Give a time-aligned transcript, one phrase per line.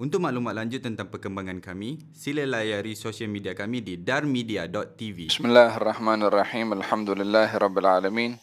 [0.00, 5.32] Untuk maklumat lanjut tentang perkembangan kami, sila layari sosial media kami di darmedia.tv.
[5.32, 6.76] Bismillahirrahmanirrahim.
[6.76, 8.36] Alhamdulillahirrabbilalamin.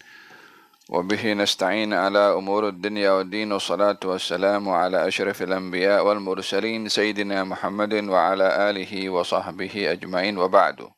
[0.84, 8.70] وبه نستعين على أمور الدنيا والدين والصلاة والسلام على أشرف الأنبياء والمرسلين سيدنا محمد وعلى
[8.70, 10.92] آله وصحبه أجمعين وبعد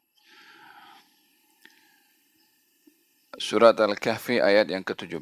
[3.37, 5.21] Surat Al-Kahfi ayat yang ke-17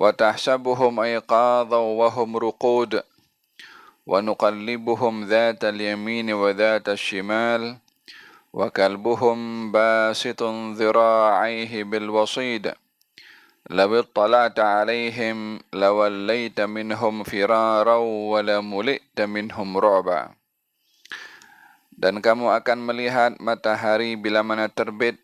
[0.00, 3.02] وتحسبهم إيقاظا وهم رقود
[4.06, 7.76] ونقلبهم ذات اليمين وذات الشمال
[8.52, 9.38] وكلبهم
[9.72, 10.40] باسط
[10.80, 12.72] ذراعيه بالوصيد.
[13.70, 17.96] لو اطلعت عليهم لوليت منهم فرارا
[18.32, 20.22] ولملئت منهم رعبا.
[22.00, 25.20] Dan kamu akan melihat matahari bila mana terbit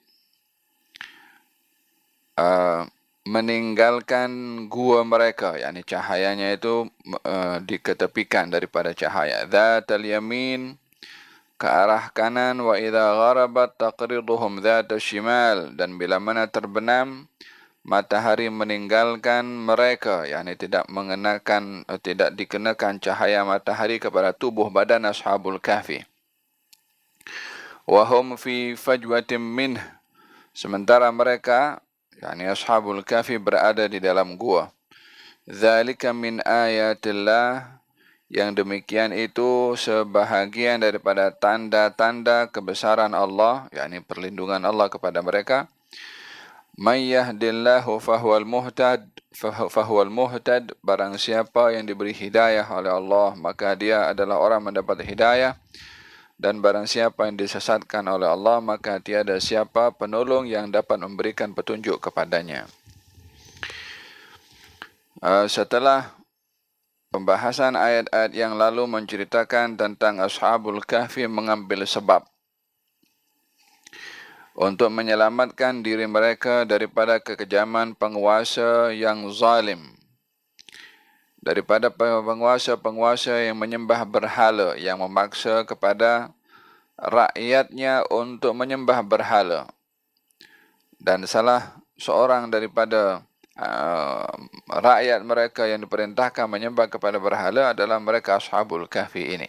[2.36, 2.84] uh,
[3.26, 4.30] meninggalkan
[4.70, 6.86] gua mereka yakni cahayanya itu
[7.26, 9.42] uh, diketepikan daripada cahaya.
[9.50, 10.78] Dzatal yamin
[11.58, 15.74] ke arah kanan wa idza gharabat taqriduhum dzatal shimal.
[15.74, 17.26] Dan bila mana terbenam
[17.82, 25.58] matahari meninggalkan mereka yakni tidak mengenakan uh, tidak dikenakan cahaya matahari kepada tubuh badan ashabul
[25.58, 26.06] kahfi.
[27.90, 29.82] Wa hum fi fajwatin min
[30.54, 31.82] sementara mereka
[32.20, 34.72] yakni ashabul kafi berada di dalam gua.
[35.46, 37.78] Zalika min ayatillah
[38.26, 45.70] yang demikian itu sebahagian daripada tanda-tanda kebesaran Allah, yakni perlindungan Allah kepada mereka.
[46.76, 49.08] May yahdillahu fahuwal muhtad
[49.72, 55.56] fahuwal muhtad barang siapa yang diberi hidayah oleh Allah maka dia adalah orang mendapat hidayah
[56.36, 61.96] dan barang siapa yang disesatkan oleh Allah maka tiada siapa penolong yang dapat memberikan petunjuk
[61.96, 62.68] kepadanya.
[65.24, 66.12] Uh, setelah
[67.08, 72.20] pembahasan ayat-ayat yang lalu menceritakan tentang Ashabul Kahfi mengambil sebab
[74.52, 79.95] untuk menyelamatkan diri mereka daripada kekejaman penguasa yang zalim
[81.46, 86.34] daripada penguasa-penguasa yang menyembah berhala yang memaksa kepada
[86.98, 89.70] rakyatnya untuk menyembah berhala.
[90.98, 93.22] Dan salah seorang daripada
[93.54, 94.26] uh,
[94.66, 99.46] rakyat mereka yang diperintahkan menyembah kepada berhala adalah mereka ashabul kahfi ini.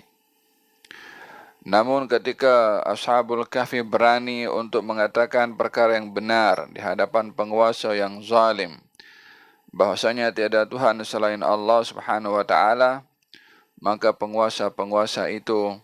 [1.66, 8.78] Namun ketika ashabul kahfi berani untuk mengatakan perkara yang benar di hadapan penguasa yang zalim
[9.78, 13.06] bahwasanya tiada Tuhan selain Allah Subhanahu wa taala.
[13.78, 15.78] Maka penguasa-penguasa itu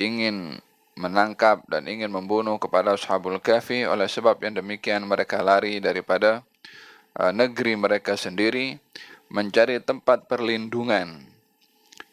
[0.00, 0.56] ingin
[0.96, 3.84] menangkap dan ingin membunuh kepada Ashabul Kahfi.
[3.84, 6.40] Oleh sebab yang demikian mereka lari daripada
[7.20, 8.80] uh, negeri mereka sendiri
[9.28, 11.20] mencari tempat perlindungan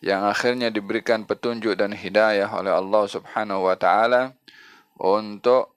[0.03, 4.35] yang akhirnya diberikan petunjuk dan hidayah oleh Allah Subhanahu wa taala
[4.99, 5.71] untuk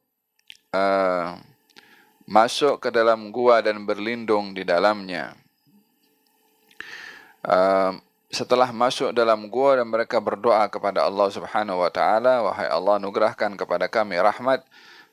[0.74, 1.38] uh,
[2.28, 5.32] masuk ke dalam gua dan berlindung di dalamnya.
[7.40, 7.96] Uh,
[8.28, 13.56] setelah masuk dalam gua dan mereka berdoa kepada Allah Subhanahu wa taala, wahai Allah nugerahkan
[13.56, 14.60] kepada kami rahmat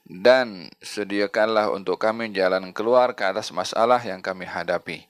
[0.04, 5.08] dan sediakanlah untuk kami jalan keluar ke atas masalah yang kami hadapi.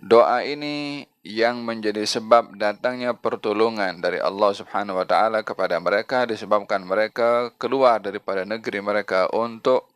[0.00, 6.88] Doa ini yang menjadi sebab datangnya pertolongan dari Allah Subhanahu wa taala kepada mereka disebabkan
[6.88, 9.92] mereka keluar daripada negeri mereka untuk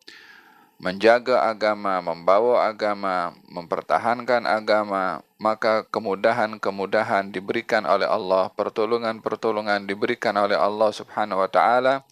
[0.84, 10.92] menjaga agama, membawa agama, mempertahankan agama, maka kemudahan-kemudahan diberikan oleh Allah, pertolongan-pertolongan diberikan oleh Allah
[10.92, 12.04] Subhanahu wa taala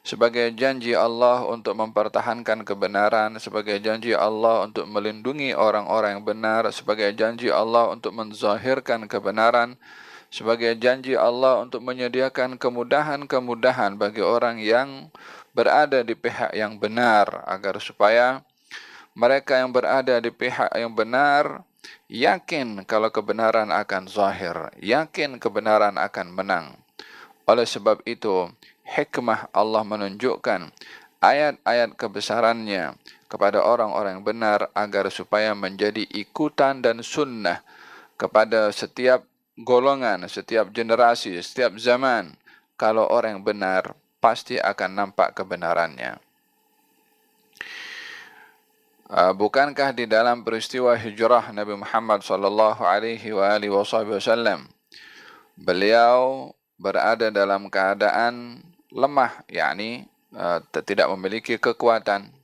[0.00, 7.12] sebagai janji Allah untuk mempertahankan kebenaran, sebagai janji Allah untuk melindungi orang-orang yang benar, sebagai
[7.12, 9.76] janji Allah untuk menzahirkan kebenaran,
[10.32, 15.12] sebagai janji Allah untuk menyediakan kemudahan-kemudahan bagi orang yang
[15.56, 18.44] berada di pihak yang benar agar supaya
[19.16, 21.64] mereka yang berada di pihak yang benar
[22.12, 26.66] yakin kalau kebenaran akan zahir, yakin kebenaran akan menang.
[27.48, 28.52] Oleh sebab itu,
[28.84, 30.68] hikmah Allah menunjukkan
[31.24, 32.92] ayat-ayat kebesarannya
[33.32, 37.64] kepada orang-orang benar agar supaya menjadi ikutan dan sunnah
[38.20, 39.24] kepada setiap
[39.56, 42.36] golongan, setiap generasi, setiap zaman,
[42.76, 46.18] kalau orang yang benar, pasti akan nampak kebenarannya.
[49.06, 54.66] Uh, bukankah di dalam peristiwa hijrah Nabi Muhammad sallallahu alaihi wasallam
[55.54, 62.34] beliau berada dalam keadaan lemah yakni uh, tidak memiliki kekuatan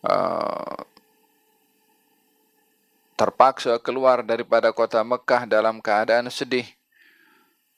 [0.00, 0.80] uh,
[3.20, 6.66] terpaksa keluar daripada kota Mekah dalam keadaan sedih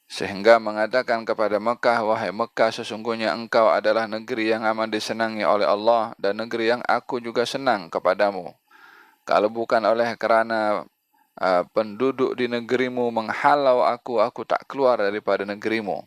[0.06, 6.14] sehingga mengatakan kepada Mekah, wahai Mekah, sesungguhnya engkau adalah negeri yang aman disenangi oleh Allah
[6.14, 8.54] dan negeri yang aku juga senang kepadamu.
[9.26, 10.86] Kalau bukan oleh kerana
[11.42, 16.06] uh, penduduk di negerimu menghalau aku, aku tak keluar daripada negerimu.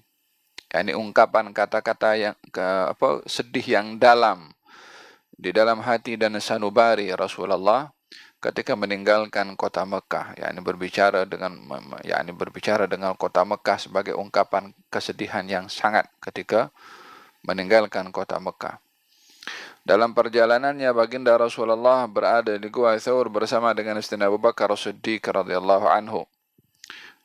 [0.71, 2.63] Ini ungkapan kata-kata yang ke,
[2.95, 4.55] apa, sedih yang dalam
[5.39, 7.91] di dalam hati dan sanubari Rasulullah
[8.39, 11.59] ketika meninggalkan kota Mekah yakni berbicara dengan
[12.07, 16.71] yakni berbicara dengan kota Mekah sebagai ungkapan kesedihan yang sangat ketika
[17.43, 18.79] meninggalkan kota Mekah.
[19.83, 25.87] Dalam perjalanannya baginda Rasulullah berada di Gua Thawr bersama dengan istri Abu Bakar Siddiq radhiyallahu
[25.87, 26.23] anhu.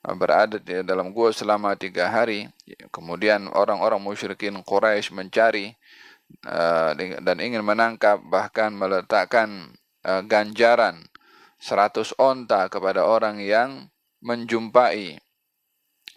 [0.05, 2.49] Berada di dalam gua selama tiga hari.
[2.93, 5.73] Kemudian orang-orang musyrikin Quraisy mencari
[6.45, 9.73] uh, dan ingin menangkap bahkan meletakkan
[10.05, 11.09] uh, ganjaran
[11.59, 13.89] seratus onta kepada orang yang
[14.21, 15.21] menjumpai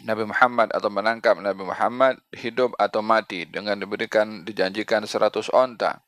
[0.05, 6.05] Nabi Muhammad atau menangkap Nabi Muhammad hidup atau mati dengan diberikan dijanjikan seratus onta.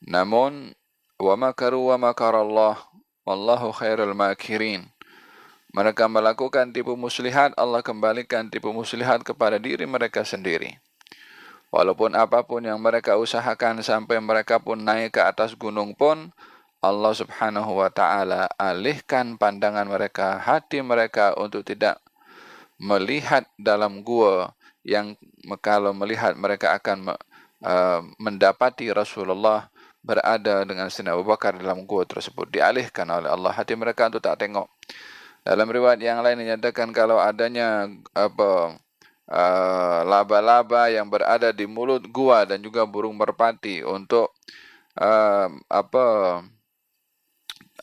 [0.00, 0.72] Namun
[1.20, 2.80] wa makaru wa makarallah
[3.28, 4.88] wallahu khairul makirin.
[5.68, 10.80] Mereka melakukan tipu muslihat, Allah kembalikan tipu muslihat kepada diri mereka sendiri.
[11.68, 16.32] Walaupun apapun yang mereka usahakan sampai mereka pun naik ke atas gunung pun,
[16.78, 21.98] Allah Subhanahu wa taala alihkan pandangan mereka, hati mereka untuk tidak
[22.78, 24.54] melihat dalam gua
[24.86, 25.18] yang
[25.58, 27.18] kalau melihat mereka akan
[27.66, 29.66] uh, mendapati Rasulullah
[30.06, 34.38] berada dengan Sayyidina Abu Bakar dalam gua tersebut dialihkan oleh Allah hati mereka untuk tak
[34.38, 34.70] tengok.
[35.42, 38.78] Dalam riwayat yang lain dinyatakan kalau adanya apa
[39.26, 44.30] uh, laba-laba yang berada di mulut gua dan juga burung merpati untuk
[44.94, 46.06] uh, apa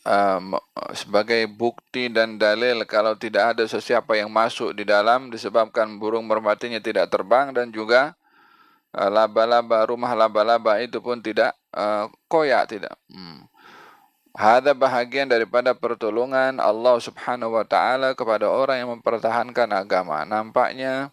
[0.06, 0.54] um,
[0.94, 6.78] sebagai bukti dan dalil kalau tidak ada sesiapa yang masuk di dalam disebabkan burung merpatinya
[6.78, 8.14] tidak terbang dan juga
[8.94, 12.94] uh, laba-laba uh, rumah laba-laba itu pun tidak uh, koyak tidak.
[13.10, 13.50] Hmm.
[14.36, 20.28] Hada bahagian daripada pertolongan Allah Subhanahu wa taala kepada orang yang mempertahankan agama.
[20.28, 21.08] Nampaknya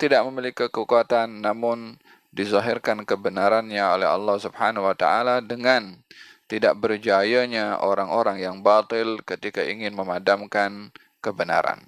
[0.00, 2.00] tidak memiliki kekuatan namun
[2.32, 6.00] dizahirkan kebenarannya oleh Allah Subhanahu wa taala dengan
[6.44, 10.92] tidak berjayanya orang-orang yang batil ketika ingin memadamkan
[11.24, 11.80] kebenaran.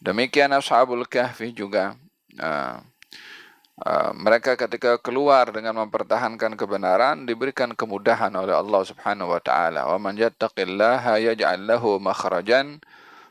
[0.00, 1.96] Demikian Ashabul Kahfi juga
[2.40, 2.80] uh,
[3.84, 9.88] uh, mereka ketika keluar dengan mempertahankan kebenaran diberikan kemudahan oleh Allah Subhanahu wa taala.
[9.88, 12.80] Wa man yattaqillaha yaj'al lahu makhrajan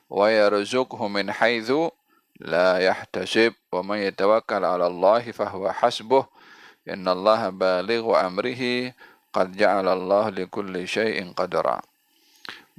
[0.10, 1.90] wa yarzuqhu min haitsu
[2.42, 6.26] la yahtasib wa man yatawakkal 'ala Allah fa huwa hasbuh.
[6.86, 7.18] Inna
[7.50, 8.94] balighu amrihi
[9.36, 11.84] qad ja'ala Allah li kulli syai'in qadara.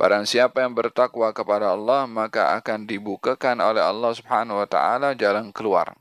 [0.00, 5.53] Barang siapa yang bertakwa kepada Allah maka akan dibukakan oleh Allah Subhanahu wa taala jalan
[5.53, 5.92] keluar.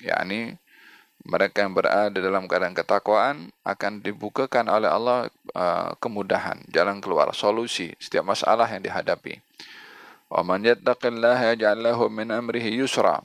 [0.00, 0.56] yakni
[1.28, 7.92] mereka yang berada dalam keadaan ketakwaan akan dibukakan oleh Allah uh, kemudahan, jalan keluar, solusi
[8.00, 9.42] setiap masalah yang dihadapi.
[10.32, 13.20] Wa man yattaqillaha yaj'al lahu min amrihi yusra.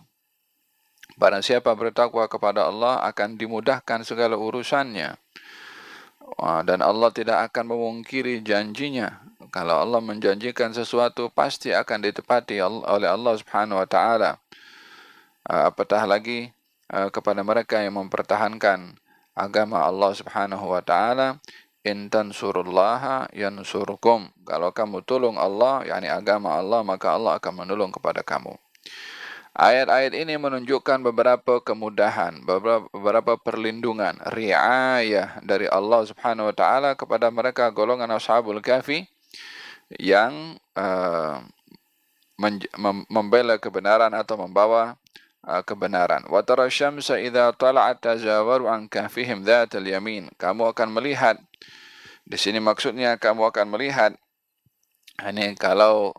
[1.15, 5.22] Barang siapa bertakwa kepada Allah akan dimudahkan segala urusannya
[6.63, 9.23] dan Allah tidak akan memungkiri janjinya.
[9.53, 14.41] Kalau Allah menjanjikan sesuatu pasti akan ditepati oleh Allah Subhanahu wa taala.
[15.45, 16.49] Apatah lagi
[16.89, 18.97] kepada mereka yang mempertahankan
[19.37, 21.37] agama Allah Subhanahu wa taala,
[21.83, 24.31] in tansurullaha yansurkum.
[24.47, 28.55] Kalau kamu tolong Allah, yakni agama Allah, maka Allah akan menolong kepada kamu.
[29.53, 37.69] Ayat-ayat ini menunjukkan beberapa kemudahan, beberapa, perlindungan, riayah dari Allah Subhanahu wa taala kepada mereka
[37.69, 39.05] golongan Ashabul Kahfi
[40.01, 41.37] yang uh,
[43.13, 44.97] membela kebenaran atau membawa
[45.45, 46.25] uh, kebenaran.
[46.25, 50.33] Wa tara syamsa idza tala'at tazawaru an kahfihim dzatal yamin.
[50.41, 51.37] Kamu akan melihat
[52.25, 54.17] di sini maksudnya kamu akan melihat
[55.21, 56.17] ini kalau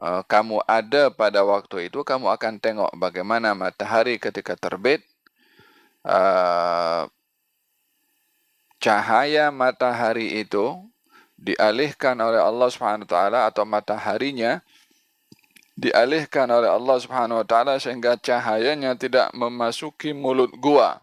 [0.00, 5.06] kamu ada pada waktu itu, kamu akan tengok bagaimana matahari ketika terbit.
[6.04, 7.08] Uh,
[8.76, 10.76] cahaya matahari itu
[11.40, 14.60] dialihkan oleh Allah Subhanahu Taala atau mataharinya
[15.74, 21.02] dialihkan oleh Allah Subhanahu wa taala sehingga cahayanya tidak memasuki mulut gua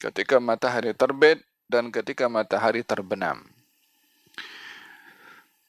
[0.00, 3.44] ketika matahari terbit dan ketika matahari terbenam.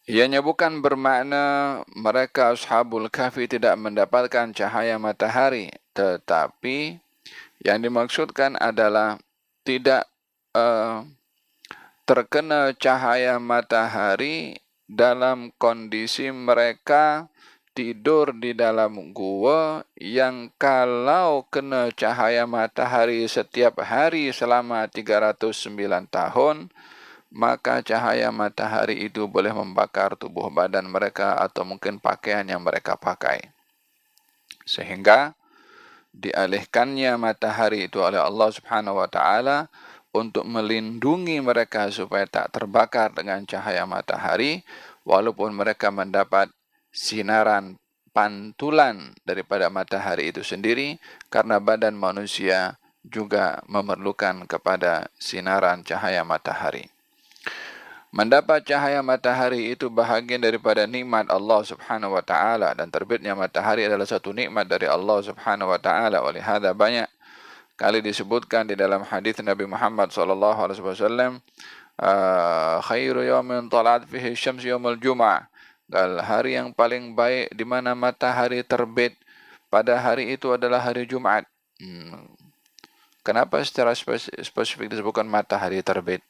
[0.05, 7.01] Ianya bukan bermakna mereka ashabul kahfi tidak mendapatkan cahaya matahari, tetapi
[7.65, 9.17] yang dimaksudkan adalah
[9.65, 10.05] tidak
[10.53, 11.01] uh,
[12.05, 17.25] terkena cahaya matahari dalam kondisi mereka
[17.73, 25.49] tidur di dalam gua yang kalau kena cahaya matahari setiap hari selama 309
[26.13, 26.69] tahun,
[27.35, 33.51] maka cahaya matahari itu boleh membakar tubuh badan mereka atau mungkin pakaian yang mereka pakai.
[34.63, 35.35] Sehingga
[36.15, 39.67] dialihkannya matahari itu oleh Allah Subhanahu wa taala
[40.15, 44.63] untuk melindungi mereka supaya tak terbakar dengan cahaya matahari
[45.03, 46.47] walaupun mereka mendapat
[46.95, 47.75] sinaran
[48.15, 56.94] pantulan daripada matahari itu sendiri karena badan manusia juga memerlukan kepada sinaran cahaya matahari.
[58.15, 64.07] Mendapat cahaya matahari itu bahagian daripada nikmat Allah Subhanahu wa taala dan terbitnya matahari adalah
[64.07, 66.23] satu nikmat dari Allah Subhanahu wa taala.
[66.23, 67.11] Oleh hada banyak
[67.75, 71.43] kali disebutkan di dalam hadis Nabi Muhammad sallallahu alaihi wasallam
[71.99, 75.51] ah, khairu yawmin talat fihi syams yaumul jum'ah.
[75.91, 79.11] Gal hari yang paling baik di mana matahari terbit
[79.67, 81.43] pada hari itu adalah hari Jumat.
[81.83, 82.31] Hmm.
[83.27, 86.23] Kenapa secara spesifik disebutkan matahari terbit?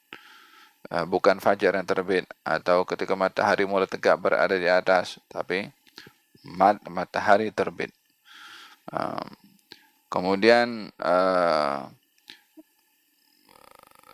[0.85, 5.65] Ah, bukan fajar yang terbit atau ketika matahari mulai tegak berada di atas tapi
[6.45, 7.89] mat matahari terbit
[8.93, 9.25] uh,
[10.13, 11.89] kemudian uh,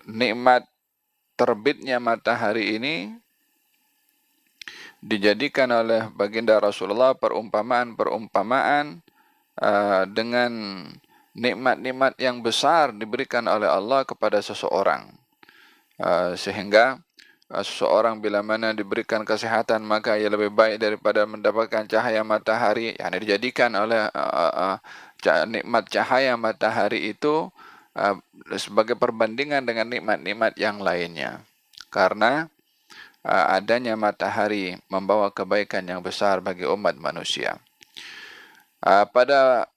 [0.08, 0.64] nikmat
[1.36, 3.20] terbitnya matahari ini
[5.04, 9.02] dijadikan oleh baginda Rasulullah perumpamaan-perumpamaan
[10.14, 10.52] dengan
[11.34, 15.21] nikmat-nikmat yang besar diberikan oleh Allah kepada seseorang.
[16.02, 16.98] Ah, sehingga
[17.54, 22.98] uh, seseorang bila mana diberikan kesehatan maka ia lebih baik daripada mendapatkan cahaya matahari.
[22.98, 24.82] Yang dijadikan oleh uh,
[25.46, 27.54] nikmat cahaya matahari itu
[28.56, 31.44] sebagai perbandingan dengan nikmat-nikmat yang lainnya.
[31.92, 32.48] Karena
[33.22, 37.60] adanya matahari membawa kebaikan yang besar bagi umat manusia.
[38.82, 39.68] Pada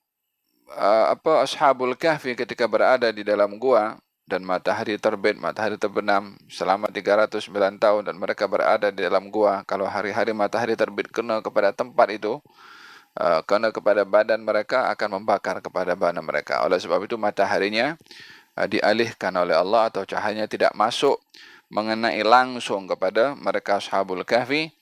[0.79, 7.45] apa ashabul kahfi ketika berada di dalam gua dan matahari terbit, matahari terbenam selama 309
[7.77, 9.61] tahun dan mereka berada di dalam gua.
[9.69, 12.41] Kalau hari-hari matahari terbit kena kepada tempat itu,
[13.21, 16.65] uh, kena kepada badan mereka akan membakar kepada badan mereka.
[16.65, 17.93] Oleh sebab itu mataharinya
[18.57, 21.21] uh, dialihkan oleh Allah atau cahayanya tidak masuk
[21.69, 24.73] mengenai langsung kepada mereka ashabul kahfi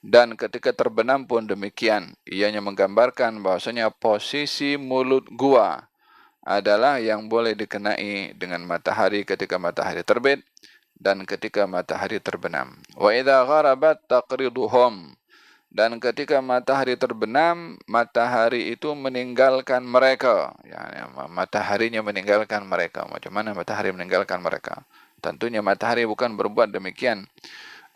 [0.00, 5.89] dan ketika terbenam pun demikian ianya menggambarkan bahasanya posisi mulut gua
[6.44, 10.40] adalah yang boleh dikenai dengan matahari ketika matahari terbit
[10.96, 12.76] dan ketika matahari terbenam.
[12.96, 15.16] Wa idza gharabat taqriduhum
[15.70, 20.50] dan ketika matahari terbenam, matahari itu meninggalkan mereka.
[20.66, 23.06] Ya, mataharinya meninggalkan mereka.
[23.06, 24.82] Macam mana matahari meninggalkan mereka?
[25.22, 27.30] Tentunya matahari bukan berbuat demikian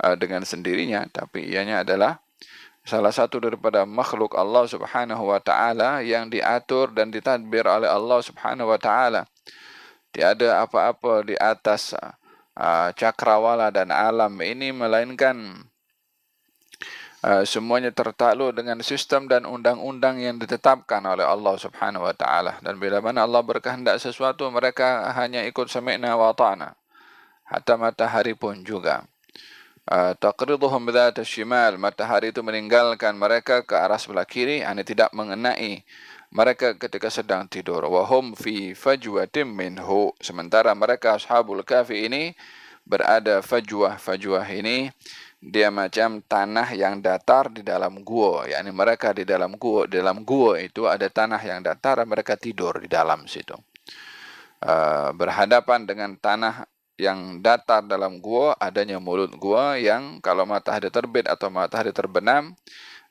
[0.06, 2.22] uh, dengan sendirinya, tapi ianya adalah
[2.84, 8.68] salah satu daripada makhluk Allah Subhanahu wa taala yang diatur dan ditadbir oleh Allah Subhanahu
[8.68, 9.24] wa taala.
[10.12, 11.96] Tiada apa-apa di atas
[12.94, 15.64] cakrawala dan alam ini melainkan
[17.48, 22.60] semuanya tertakluk dengan sistem dan undang-undang yang ditetapkan oleh Allah Subhanahu wa taala.
[22.60, 26.76] Dan bila mana Allah berkehendak sesuatu mereka hanya ikut sami'na wa ta'na.
[27.48, 29.08] Hatta matahari pun juga.
[29.84, 31.76] Ah, taqriduhum bidzat shimal.
[31.76, 34.64] Matahari itu meninggalkan mereka ke arah sebelah kiri.
[34.64, 35.84] Ane tidak mengenai
[36.32, 37.84] mereka ketika sedang tidur.
[37.92, 40.16] Wa hum fi fajwatin minhu.
[40.24, 42.32] Sementara mereka ashabul kafi ini
[42.88, 44.88] berada fajwah fajwah ini.
[45.44, 48.48] Dia macam tanah yang datar di dalam gua.
[48.48, 52.80] Yakni mereka di dalam gua di dalam gua itu ada tanah yang datar mereka tidur
[52.80, 53.52] di dalam situ.
[54.64, 56.64] Uh, berhadapan dengan tanah
[56.94, 62.54] yang datar dalam gua adanya mulut gua yang kalau matahari terbit atau matahari terbenam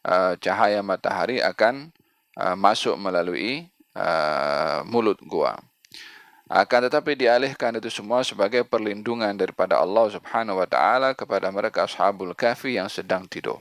[0.08, 1.92] uh, cahaya matahari akan
[2.40, 5.60] uh, masuk melalui uh, mulut gua.
[6.54, 12.36] Akan tetapi dialihkan itu semua sebagai perlindungan daripada Allah Subhanahu wa taala kepada mereka ashabul
[12.38, 13.58] kahfi yang sedang tidur.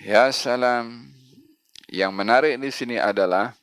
[0.00, 1.12] Ya salam.
[1.90, 3.54] Yang menarik di sini adalah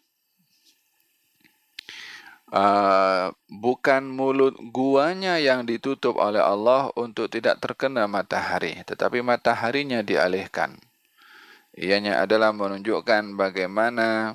[2.51, 10.79] uh, bukan mulut guanya yang ditutup oleh Allah untuk tidak terkena matahari, tetapi mataharinya dialihkan.
[11.77, 14.33] Ianya adalah menunjukkan bagaimana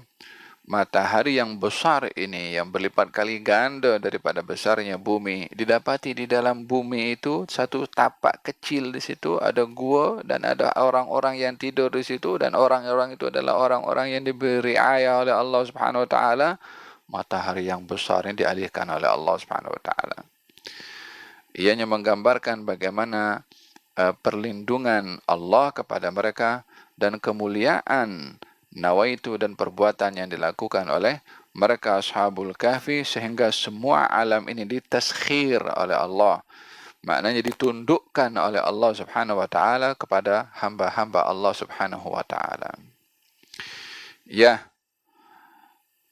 [0.62, 7.18] matahari yang besar ini yang berlipat kali ganda daripada besarnya bumi didapati di dalam bumi
[7.18, 12.38] itu satu tapak kecil di situ ada gua dan ada orang-orang yang tidur di situ
[12.38, 16.50] dan orang-orang itu adalah orang-orang yang diberi ayah oleh Allah Subhanahu wa taala
[17.10, 20.18] matahari yang besar ini dialihkan oleh Allah Subhanahu wa taala.
[21.52, 23.44] Ianya menggambarkan bagaimana
[24.00, 26.64] uh, perlindungan Allah kepada mereka
[26.96, 28.40] dan kemuliaan
[28.72, 31.20] nawaitu dan perbuatan yang dilakukan oleh
[31.52, 36.40] mereka ashabul kahfi sehingga semua alam ini ditaskhir oleh Allah.
[37.02, 42.72] Maknanya ditundukkan oleh Allah Subhanahu wa taala kepada hamba-hamba Allah Subhanahu wa taala.
[44.24, 44.71] Ya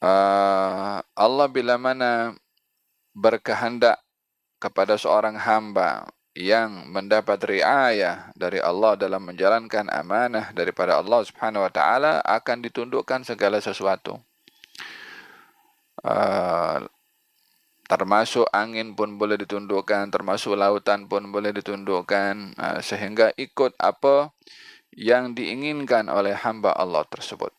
[0.00, 2.36] uh, Allah bila mana
[3.16, 4.00] berkehendak
[4.60, 11.72] kepada seorang hamba yang mendapat riayah dari Allah dalam menjalankan amanah daripada Allah Subhanahu wa
[11.72, 14.20] taala akan ditundukkan segala sesuatu.
[16.00, 16.86] Uh,
[17.90, 24.30] termasuk angin pun boleh ditundukkan, termasuk lautan pun boleh ditundukkan uh, sehingga ikut apa
[24.94, 27.50] yang diinginkan oleh hamba Allah tersebut.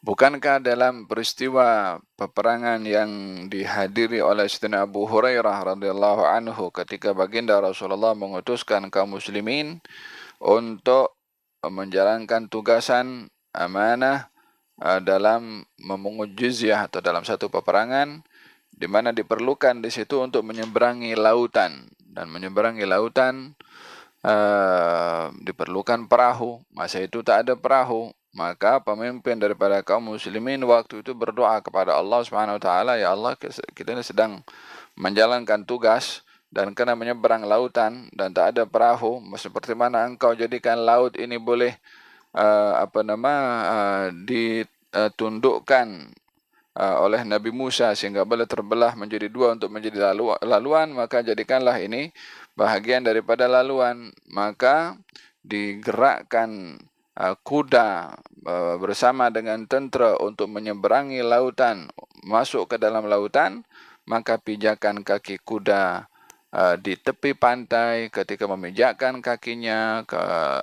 [0.00, 3.10] Bukankah dalam peristiwa peperangan yang
[3.52, 9.76] dihadiri oleh Sayyidina Abu Hurairah radhiyallahu anhu ketika baginda Rasulullah mengutuskan kaum muslimin
[10.40, 11.20] untuk
[11.60, 14.32] menjalankan tugasan amanah
[14.80, 18.24] uh, dalam memungut jizyah atau dalam satu peperangan
[18.72, 21.92] di mana diperlukan di situ untuk menyeberangi lautan.
[22.00, 23.52] Dan menyeberangi lautan
[24.24, 26.64] uh, diperlukan perahu.
[26.72, 32.22] Masa itu tak ada perahu maka pemimpin daripada kaum muslimin waktu itu berdoa kepada Allah
[32.22, 34.42] Subhanahu wa taala ya Allah kita ini sedang
[34.94, 39.22] menjalankan tugas dan kena menyeberang lautan dan tak ada perahu.
[39.38, 41.78] Seperti mana engkau jadikan laut ini boleh
[42.34, 43.32] uh, apa nama
[43.70, 46.10] uh, ditundukkan
[46.74, 51.78] uh, oleh Nabi Musa sehingga boleh terbelah menjadi dua untuk menjadi lalu, laluan maka jadikanlah
[51.78, 52.10] ini
[52.58, 54.10] bahagian daripada laluan.
[54.26, 54.98] Maka
[55.46, 56.82] digerakkan
[57.20, 58.16] kuda
[58.48, 61.92] uh, bersama dengan tentera untuk menyeberangi lautan
[62.24, 63.60] masuk ke dalam lautan
[64.08, 66.08] maka pijakan kaki kuda
[66.56, 70.20] uh, di tepi pantai ketika memijakkan kakinya ke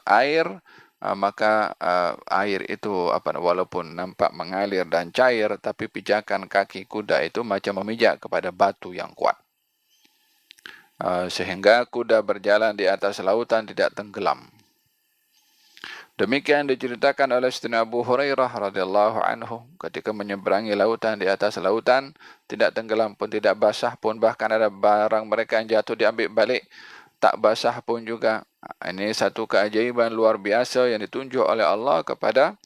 [0.09, 0.61] air
[0.97, 1.77] maka
[2.25, 8.17] air itu apa walaupun nampak mengalir dan cair tapi pijakan kaki kuda itu macam memijak
[8.17, 9.37] kepada batu yang kuat.
[11.29, 14.56] Sehingga kuda berjalan di atas lautan tidak tenggelam
[16.17, 22.17] Demikian diceritakan oleh Sayyidina Abu Hurairah radhiyallahu anhu ketika menyeberangi lautan di atas lautan.
[22.49, 26.65] Tidak tenggelam pun tidak basah pun bahkan ada barang mereka yang jatuh diambil balik.
[27.21, 28.41] Tak basah pun juga.
[28.81, 32.57] Ini satu keajaiban luar biasa yang ditunjuk oleh Allah kepada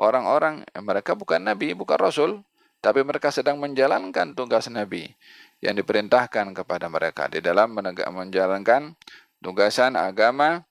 [0.00, 0.64] orang-orang.
[0.72, 2.40] Mereka bukan nabi bukan rasul
[2.80, 5.12] tapi mereka sedang menjalankan tugas nabi
[5.60, 7.28] yang diperintahkan kepada mereka.
[7.28, 8.96] Di dalam menjalankan
[9.44, 10.64] tugasan agama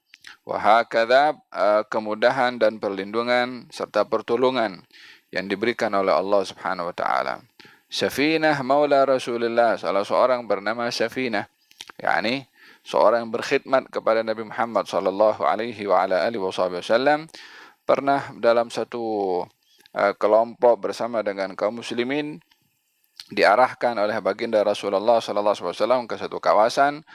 [0.43, 4.83] Wahakadha uh, kemudahan dan perlindungan serta pertolongan
[5.31, 7.43] yang diberikan oleh Allah Subhanahu wa taala.
[7.87, 11.45] Safinah Maula Rasulullah salah seorang bernama Safinah
[12.01, 12.49] yakni
[12.83, 17.29] seorang berkhidmat kepada Nabi Muhammad sallallahu alaihi wa ala alihi wasallam
[17.87, 19.03] pernah dalam satu
[19.95, 22.43] uh, kelompok bersama dengan kaum muslimin
[23.31, 27.05] diarahkan oleh baginda Rasulullah sallallahu alaihi wasallam ke satu kawasan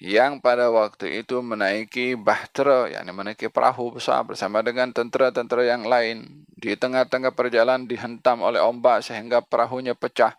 [0.00, 6.48] yang pada waktu itu menaiki bahtera, yakni menaiki perahu besar bersama dengan tentera-tentera yang lain.
[6.56, 10.32] Di tengah-tengah perjalanan dihentam oleh ombak sehingga perahunya pecah.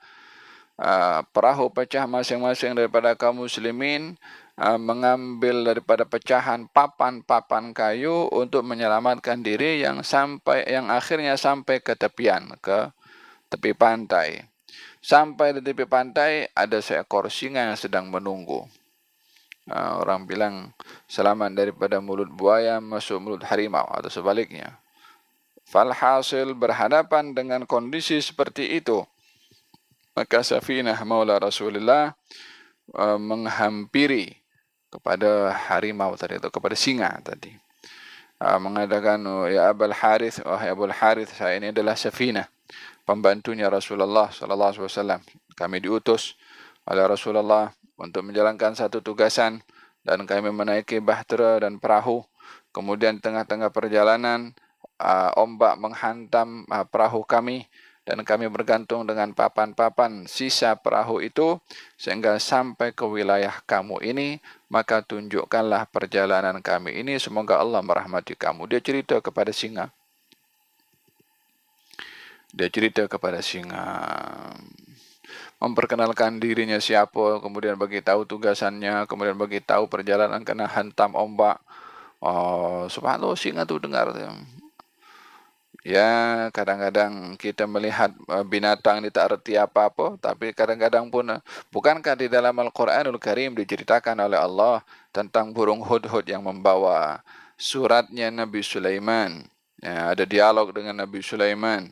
[0.82, 4.18] Uh, perahu pecah masing-masing daripada kaum muslimin
[4.58, 11.94] uh, mengambil daripada pecahan papan-papan kayu untuk menyelamatkan diri yang sampai yang akhirnya sampai ke
[11.94, 12.90] tepian ke
[13.54, 14.42] tepi pantai.
[15.06, 18.81] Sampai di tepi pantai ada seekor singa yang sedang menunggu.
[19.70, 20.74] Ah, orang bilang
[21.06, 24.82] selamat daripada mulut buaya masuk mulut harimau atau sebaliknya.
[25.70, 29.06] Falhasil berhadapan dengan kondisi seperti itu.
[30.18, 32.12] Maka Safinah Maula Rasulullah
[32.98, 34.36] uh, menghampiri
[34.92, 37.56] kepada harimau tadi atau kepada singa tadi.
[38.42, 42.50] Uh, mengatakan, oh, Ya Abul Harith, wahai Abul Harith, saya ini adalah Safinah.
[43.08, 45.22] Pembantunya Rasulullah Sallallahu Alaihi Wasallam.
[45.56, 46.36] Kami diutus
[46.84, 47.72] oleh Rasulullah
[48.02, 49.62] untuk menjalankan satu tugasan
[50.02, 52.26] dan kami menaiki bahtera dan perahu.
[52.74, 54.58] Kemudian tengah-tengah perjalanan
[54.98, 57.70] uh, ombak menghantam uh, perahu kami
[58.02, 61.62] dan kami bergantung dengan papan-papan sisa perahu itu
[62.02, 64.42] sehingga sampai ke wilayah kamu ini
[64.74, 67.22] maka tunjukkanlah perjalanan kami ini.
[67.22, 68.66] Semoga Allah merahmati kamu.
[68.66, 69.94] Dia cerita kepada singa.
[72.52, 73.86] Dia cerita kepada singa
[75.62, 81.62] memperkenalkan dirinya siapa kemudian bagi tahu tugasannya kemudian bagi tahu perjalanan kena hantam ombak
[82.20, 84.10] oh subhanallah singa tu dengar
[85.82, 91.42] Ya, kadang-kadang kita melihat uh, binatang ini tak erti apa-apa, tapi kadang-kadang pun uh,
[91.74, 97.26] bukankah di dalam Al-Quranul Karim diceritakan oleh Allah tentang burung hudhud yang membawa
[97.58, 99.42] suratnya Nabi Sulaiman.
[99.82, 101.90] Ya, ada dialog dengan Nabi Sulaiman.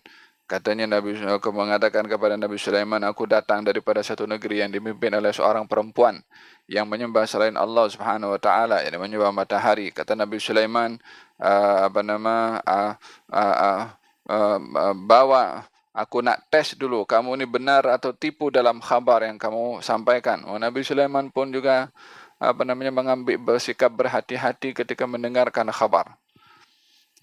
[0.50, 5.30] Katanya Nabi Sulaiman mengatakan kepada Nabi Sulaiman, aku datang daripada satu negeri yang dipimpin oleh
[5.30, 6.26] seorang perempuan
[6.66, 9.94] yang menyembah selain Allah Subhanahu wa taala yang menyembah matahari.
[9.94, 10.98] Kata Nabi Sulaiman
[11.38, 12.94] uh, apa nama uh,
[13.30, 13.84] uh, uh,
[14.26, 19.38] uh, uh, bawa aku nak tes dulu kamu ini benar atau tipu dalam khabar yang
[19.38, 20.50] kamu sampaikan.
[20.50, 21.94] Oh, Nabi Sulaiman pun juga
[22.42, 26.18] apa namanya mengambil bersikap berhati-hati ketika mendengarkan khabar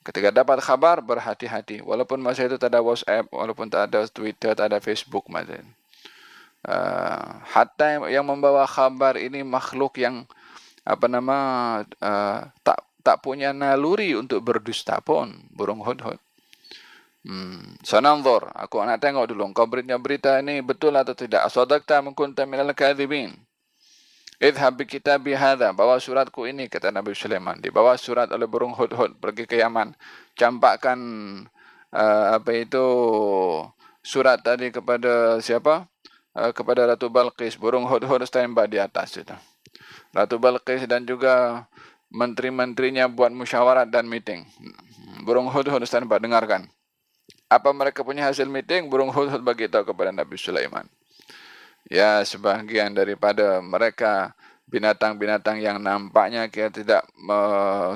[0.07, 4.71] ketika dapat khabar berhati-hati walaupun masa itu tak ada WhatsApp walaupun tak ada Twitter tak
[4.71, 5.43] ada Facebook uh,
[7.43, 10.31] hatta yang membawa khabar ini makhluk yang
[10.87, 11.39] apa nama
[11.99, 16.19] uh, tak tak punya naluri untuk berdusta pun burung hudhud.
[17.27, 21.47] Hmm, sananzur, aku nak tengok dulu kau berita berita ini betul atau tidak.
[21.47, 23.31] Asadaqta min kunta minal kadhibin.
[24.37, 27.57] Idhhab bi kitabi hadha, bawa suratku ini kata Nabi Sulaiman.
[27.57, 29.97] Dibawa surat oleh burung hudhud pergi ke Yaman.
[30.37, 30.99] Campakkan
[31.97, 32.85] uh, apa itu
[34.05, 35.89] surat tadi kepada siapa?
[36.37, 39.33] Eh, kepada Ratu Balqis burung hud-hud standby di atas itu.
[40.13, 41.65] Ratu Balqis dan juga
[42.13, 44.45] menteri-menterinya buat musyawarat dan meeting.
[45.25, 46.69] Burung hud-hud standby dengarkan.
[47.49, 48.93] Apa mereka punya hasil meeting?
[48.93, 50.85] Burung hud-hud bagi tahu kepada Nabi Sulaiman.
[51.87, 54.35] Ya, sebahagian daripada mereka
[54.67, 57.03] binatang-binatang yang nampaknya kita tidak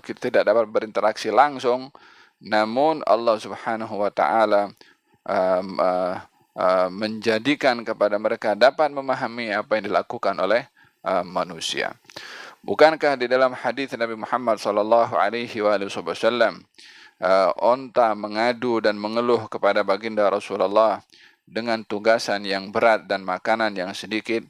[0.07, 1.91] kita tidak dapat berinteraksi langsung,
[2.39, 4.71] namun Allah Subhanahu wa taala
[5.27, 10.67] um, uh, Uh, menjadikan kepada mereka dapat memahami apa yang dilakukan oleh
[11.07, 11.95] uh, manusia.
[12.67, 16.61] Bukankah di dalam hadis Nabi Muhammad sallallahu alaihi wasallam
[17.23, 20.99] uh, onta mengadu dan mengeluh kepada baginda Rasulullah
[21.51, 24.47] dengan tugasan yang berat dan makanan yang sedikit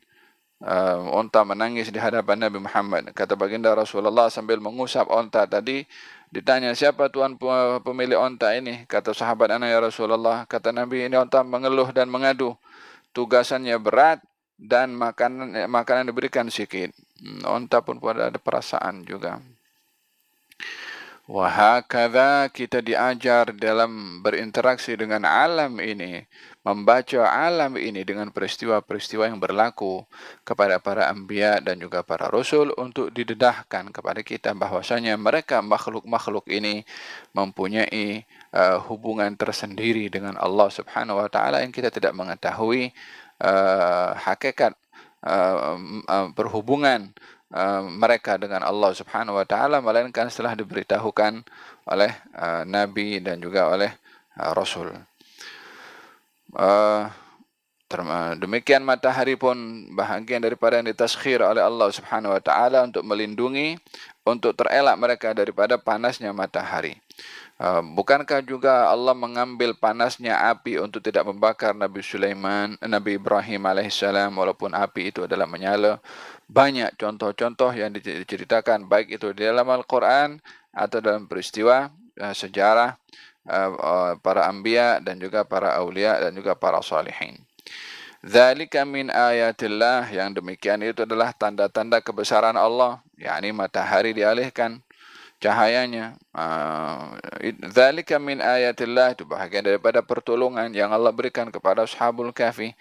[0.61, 5.89] uh, onta menangis di hadapan Nabi Muhammad kata baginda Rasulullah sambil mengusap onta tadi
[6.31, 7.35] Ditanya siapa tuan
[7.83, 8.87] pemilik onta ini?
[8.87, 10.47] Kata sahabat anak ya Rasulullah.
[10.47, 12.55] Kata Nabi ini onta mengeluh dan mengadu.
[13.11, 14.23] Tugasannya berat
[14.55, 16.95] dan makanan makanan diberikan sedikit.
[17.19, 19.43] Hmm, onta pun pada ada perasaan juga.
[21.31, 26.27] Wahakadha kita diajar dalam berinteraksi dengan alam ini,
[26.67, 30.03] membaca alam ini dengan peristiwa-peristiwa yang berlaku
[30.43, 36.83] kepada para anbiya dan juga para rasul untuk didedahkan kepada kita bahwasanya mereka makhluk-makhluk ini
[37.31, 42.91] mempunyai uh, hubungan tersendiri dengan Allah Subhanahu wa taala yang kita tidak mengetahui
[43.39, 44.75] uh, hakikat
[45.23, 45.79] uh,
[46.11, 47.15] uh, perhubungan
[47.51, 51.43] Uh, mereka dengan Allah Subhanahu wa taala melainkan setelah diberitahukan
[51.91, 53.91] oleh uh, nabi dan juga oleh
[54.39, 54.95] uh, rasul.
[56.55, 57.11] Uh,
[58.39, 59.59] demikian matahari pun
[59.99, 63.75] bahagian daripada yang ditaskhir oleh Allah Subhanahu wa taala untuk melindungi
[64.23, 67.03] untuk terelak mereka daripada panasnya matahari.
[67.93, 74.73] Bukankah juga Allah mengambil panasnya api untuk tidak membakar Nabi Sulaiman, Nabi Ibrahim alaihissalam walaupun
[74.73, 76.01] api itu adalah menyala
[76.51, 80.43] banyak contoh-contoh yang diceritakan baik itu di dalam Al-Quran
[80.75, 82.99] atau dalam peristiwa uh, sejarah
[83.47, 87.39] uh, uh, para anbiya dan juga para awliya dan juga para salihin.
[88.21, 94.85] Zalika min ayatillah yang demikian itu adalah tanda-tanda kebesaran Allah, yakni matahari dialihkan
[95.41, 96.21] cahayanya.
[97.73, 102.77] Zalika min ayatillah itu bahagian daripada pertolongan yang Allah berikan kepada ashabul kafi.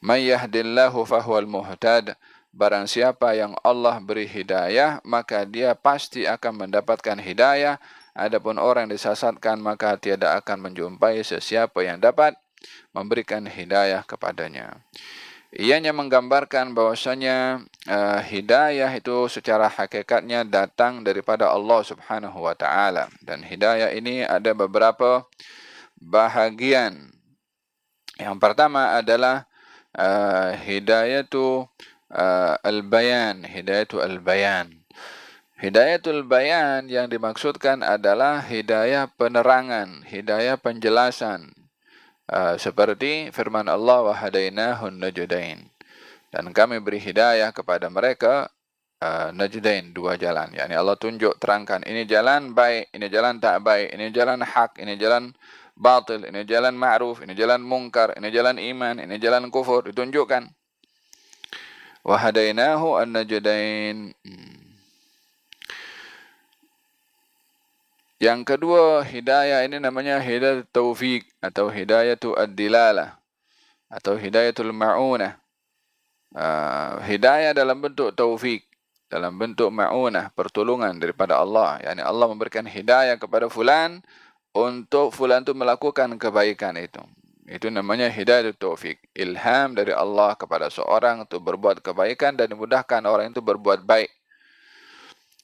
[0.00, 2.16] May yahdillahu fahuwal muhtad.
[2.58, 7.78] Barang siapa yang Allah beri hidayah, maka dia pasti akan mendapatkan hidayah.
[8.18, 12.34] Adapun orang yang disesatkan, maka tiada akan menjumpai sesiapa yang dapat
[12.90, 14.82] memberikan hidayah kepadanya.
[15.54, 23.40] Ianya menggambarkan bahwasanya uh, hidayah itu secara hakikatnya datang daripada Allah Subhanahu wa taala dan
[23.46, 25.24] hidayah ini ada beberapa
[25.96, 27.14] bahagian.
[28.18, 29.46] Yang pertama adalah
[29.94, 31.64] uh, hidayah itu
[32.12, 34.84] uh, al-bayan, hidayatul al-bayan.
[35.58, 41.58] Hidayatul bayan yang dimaksudkan adalah hidayah penerangan, hidayah penjelasan.
[42.32, 45.68] uh, seperti firman Allah wa hadainahun najdain
[46.28, 48.52] dan kami beri hidayah kepada mereka
[49.00, 53.96] uh, najdain dua jalan yakni Allah tunjuk terangkan ini jalan baik ini jalan tak baik
[53.96, 55.32] ini jalan hak ini jalan
[55.78, 60.57] batil ini jalan ma'ruf ini jalan mungkar ini jalan iman ini jalan kufur ditunjukkan
[62.08, 64.58] wa hadainahu an-najdain hmm.
[68.18, 73.14] Yang kedua, hidayah ini namanya hidayah taufik atau hidayah tu ad-dilalah
[73.86, 75.38] atau hidayah tu ma'unah.
[76.34, 78.66] Uh, hidayah dalam bentuk taufik,
[79.06, 81.78] dalam bentuk ma'unah, pertolongan daripada Allah.
[81.78, 84.02] Yani Allah memberikan hidayah kepada fulan
[84.50, 87.00] untuk fulan tu melakukan kebaikan itu.
[87.48, 89.00] Itu namanya hidayah taufik.
[89.16, 94.12] Ilham dari Allah kepada seorang untuk berbuat kebaikan dan dimudahkan orang itu berbuat baik.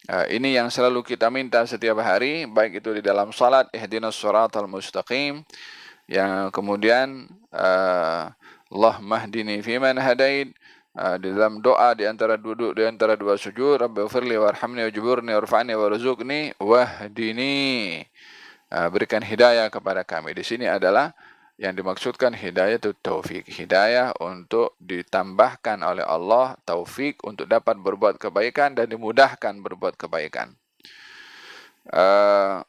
[0.04, 4.68] Uh, ini yang selalu kita minta setiap hari, baik itu di dalam salat, ihdinas suratal
[4.68, 5.40] mustaqim,
[6.04, 8.28] yang kemudian uh,
[8.68, 10.52] Allah mahdini fiman hadaid,
[11.00, 15.32] uh, di dalam doa di antara duduk di antara dua sujud, Rabbi ufirli warhamni wajburni
[15.40, 18.04] warfa'ni warzuqni wahdini.
[18.74, 20.34] Berikan hidayah kepada kami.
[20.34, 21.14] Di sini adalah
[21.54, 23.46] yang dimaksudkan hidayah itu taufik.
[23.46, 30.58] Hidayah untuk ditambahkan oleh Allah taufik untuk dapat berbuat kebaikan dan dimudahkan berbuat kebaikan.
[31.94, 32.64] Uh,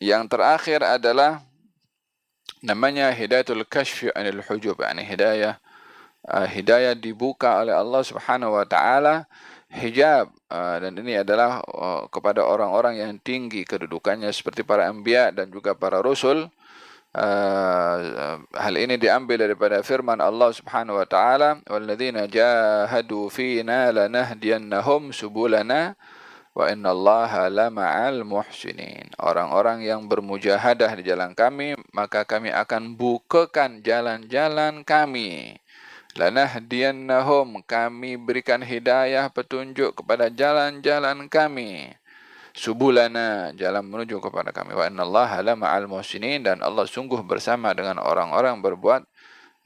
[0.00, 1.44] yang terakhir adalah
[2.64, 4.80] namanya hidayatul kashfi anil hujub.
[4.80, 5.60] Yani hidayah,
[6.32, 9.28] uh, hidayah dibuka oleh Allah subhanahu wa ta'ala
[9.68, 10.32] hijab.
[10.48, 15.76] Uh, dan ini adalah uh, kepada orang-orang yang tinggi kedudukannya seperti para anbiya dan juga
[15.76, 16.48] para rasul.
[17.16, 25.96] Hal ini diambil daripada firman Allah Subhanahu wa taala walladzina jahadu fina lanahdiyannahum subulana
[26.52, 34.84] wa innallaha lama'al muhsinin orang-orang yang bermujahadah di jalan kami maka kami akan bukakan jalan-jalan
[34.84, 35.56] kami.
[36.20, 41.96] Lanahdiyannahum kami berikan hidayah petunjuk kepada jalan-jalan kami
[42.56, 44.72] subulana jalan menuju kepada kami.
[44.72, 49.04] Wa innallaha la ma'al muhsinin dan Allah sungguh bersama dengan orang-orang berbuat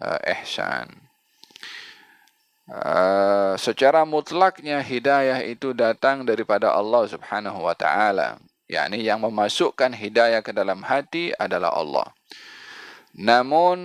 [0.03, 0.91] uh, ihsan.
[2.67, 8.43] Uh, secara mutlaknya hidayah itu datang daripada Allah Subhanahu wa taala.
[8.71, 12.07] Yakni yang memasukkan hidayah ke dalam hati adalah Allah.
[13.15, 13.79] Namun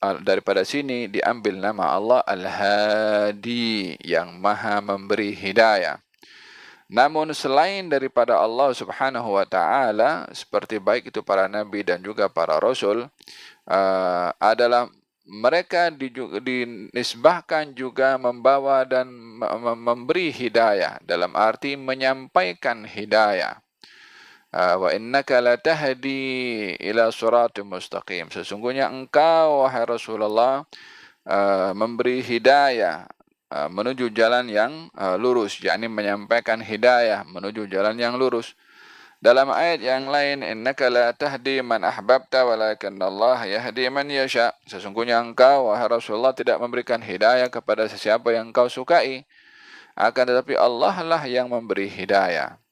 [0.00, 6.00] uh, daripada sini diambil nama Allah Al-Hadi yang maha memberi hidayah
[6.88, 12.56] Namun selain daripada Allah Subhanahu wa taala seperti baik itu para nabi dan juga para
[12.56, 13.04] rasul
[13.68, 14.88] uh, adalah
[15.28, 15.92] mereka
[16.40, 19.12] dinisbahkan juga membawa dan
[19.76, 23.60] memberi hidayah dalam arti menyampaikan hidayah.
[24.48, 28.32] Uh, wa innaka la tahdi ila siratim mustaqim.
[28.32, 30.64] Sesungguhnya engkau wahai Rasulullah
[31.28, 33.04] uh, memberi hidayah
[33.48, 38.52] menuju jalan yang uh, lurus yakni menyampaikan hidayah menuju jalan yang lurus.
[39.18, 44.54] Dalam ayat yang lain innaka la tahdi man ahbabta walakin Allah yahdi man yasha.
[44.68, 49.26] Sesungguhnya engkau wahai Rasulullah tidak memberikan hidayah kepada sesiapa yang engkau sukai.
[49.98, 52.62] Akan tetapi Allah lah yang memberi hidayah.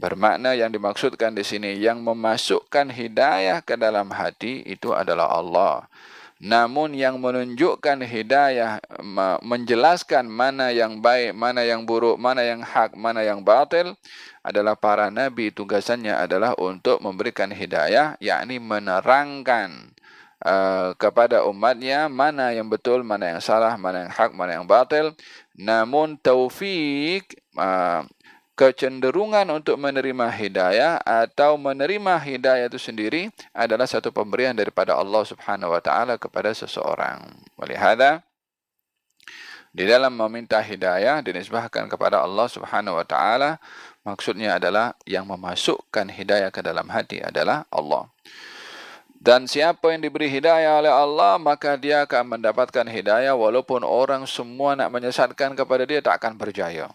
[0.00, 5.88] Bermakna yang dimaksudkan di sini yang memasukkan hidayah ke dalam hati itu adalah Allah
[6.36, 8.76] namun yang menunjukkan hidayah
[9.40, 13.96] menjelaskan mana yang baik mana yang buruk mana yang hak mana yang batil
[14.44, 15.48] adalah para nabi.
[15.48, 19.96] Tugasannya adalah untuk memberikan hidayah yakni menerangkan
[20.44, 25.16] uh, kepada umatnya mana yang betul mana yang salah mana yang hak mana yang batil.
[25.56, 28.04] Namun taufik uh,
[28.56, 35.76] kecenderungan untuk menerima hidayah atau menerima hidayah itu sendiri adalah satu pemberian daripada Allah Subhanahu
[35.76, 37.36] wa taala kepada seseorang.
[37.60, 38.24] Walihada
[39.76, 43.60] di dalam meminta hidayah dinisbahkan kepada Allah Subhanahu wa taala
[44.08, 48.08] maksudnya adalah yang memasukkan hidayah ke dalam hati adalah Allah.
[49.20, 54.72] Dan siapa yang diberi hidayah oleh Allah maka dia akan mendapatkan hidayah walaupun orang semua
[54.72, 56.88] nak menyesatkan kepada dia tak akan berjaya.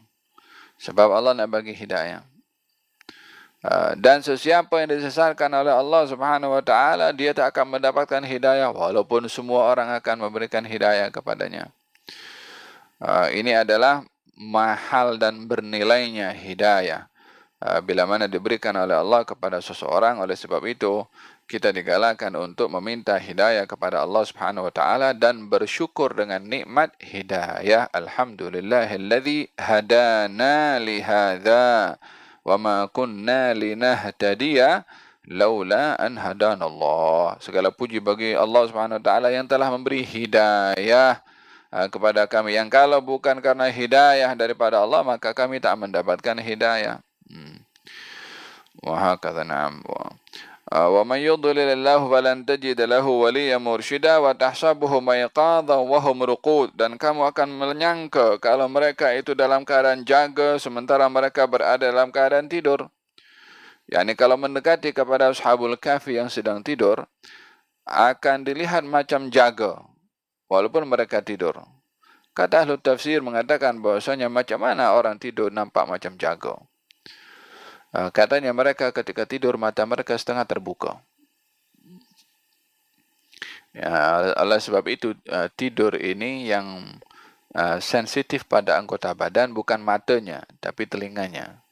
[0.82, 2.26] Sebab Allah nak bagi hidayah.
[3.62, 8.74] Uh, dan sesiapa yang disesatkan oleh Allah Subhanahu wa taala dia tak akan mendapatkan hidayah
[8.74, 11.70] walaupun semua orang akan memberikan hidayah kepadanya.
[12.98, 14.02] Uh, ini adalah
[14.34, 17.06] mahal dan bernilainya hidayah.
[17.62, 21.06] Uh, bila mana diberikan oleh Allah kepada seseorang oleh sebab itu
[21.52, 27.92] kita digalakkan untuk meminta hidayah kepada Allah Subhanahu wa taala dan bersyukur dengan nikmat hidayah.
[27.92, 32.00] Alhamdulillahilladzi hadana li hadza
[32.48, 34.88] wa ma kunna linahtadiya
[35.28, 37.36] laula an hadanallah.
[37.44, 41.20] Segala puji bagi Allah Subhanahu wa taala yang telah memberi hidayah
[41.68, 42.56] uh, kepada kami.
[42.56, 47.04] Yang kalau bukan karena hidayah daripada Allah maka kami tak mendapatkan hidayah.
[47.28, 47.60] Hmm.
[48.88, 49.84] wa hakadha na'am
[50.72, 56.72] wa man yudlilillahu falan tajid lahu waliyyan mursyida wa tahsabuhu mayqadha wa hum ruqud.
[56.80, 62.48] Dan kamu akan menyangka kalau mereka itu dalam keadaan jaga sementara mereka berada dalam keadaan
[62.48, 62.88] tidur.
[63.92, 67.04] Yakni kalau mendekati kepada ashabul kahfi yang sedang tidur
[67.84, 69.84] akan dilihat macam jaga
[70.48, 71.60] walaupun mereka tidur.
[72.32, 76.56] Kata ahli tafsir mengatakan bahwasanya macam mana orang tidur nampak macam jaga
[77.92, 81.00] katanya mereka ketika tidur mata mereka setengah terbuka.
[83.72, 86.92] Ya, oleh sebab itu uh, tidur ini yang
[87.56, 91.64] uh, sensitif pada anggota badan bukan matanya tapi telinganya.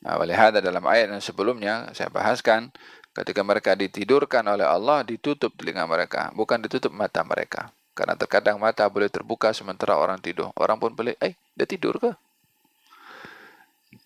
[0.00, 2.72] Nah, oleh hada dalam ayat yang sebelumnya saya bahaskan
[3.12, 7.72] ketika mereka ditidurkan oleh Allah ditutup telinga mereka bukan ditutup mata mereka.
[7.94, 10.50] Karena terkadang mata boleh terbuka sementara orang tidur.
[10.58, 12.10] Orang pun boleh, eh, dia tidur ke?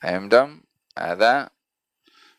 [0.04, 0.60] Ayam dam,
[0.98, 1.48] ada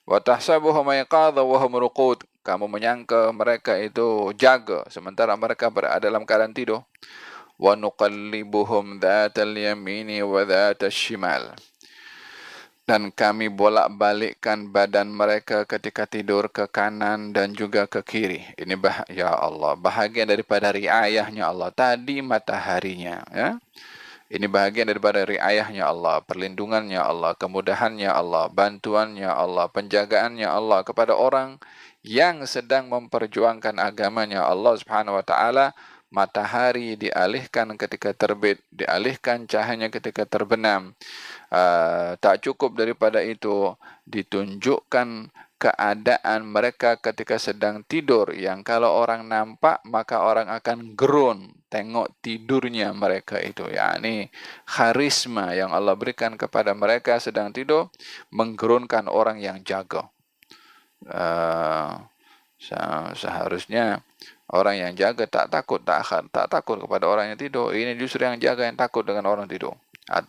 [0.03, 2.27] wa tahsabuhum ayqadha wa hum ruqud.
[2.39, 6.83] Kamu menyangka mereka itu jaga sementara mereka berada dalam keadaan tidur.
[7.59, 11.55] Wa nuqallibuhum dhatal yamini wa dhatal shimal.
[12.89, 18.41] Dan kami bolak-balikkan badan mereka ketika tidur ke kanan dan juga ke kiri.
[18.57, 21.69] Ini bah ya Allah, bahagian daripada riayahnya Allah.
[21.69, 23.61] Tadi mataharinya, ya.
[24.29, 31.57] Ini bahagian daripada riayahnya Allah, perlindungannya Allah, kemudahannya Allah, bantuannya Allah, penjagaannya Allah kepada orang
[32.05, 35.73] yang sedang memperjuangkan agamanya Allah Subhanahu wa taala.
[36.09, 40.97] Matahari dialihkan ketika terbit, dialihkan cahayanya ketika terbenam.
[41.53, 43.77] Uh, tak cukup daripada itu
[44.09, 48.33] ditunjukkan keadaan mereka ketika sedang tidur.
[48.33, 53.69] Yang kalau orang nampak maka orang akan gerun tengok tidurnya mereka itu.
[53.69, 54.33] Yakni
[54.65, 57.93] karisma yang Allah berikan kepada mereka sedang tidur
[58.33, 60.09] menggerunkan orang yang jaga.
[61.05, 62.01] Uh,
[63.15, 64.03] seharusnya
[64.53, 67.73] orang yang jaga tak takut tak tak takut kepada orang yang tidur.
[67.73, 69.73] Ini justru yang jaga yang takut dengan orang tidur.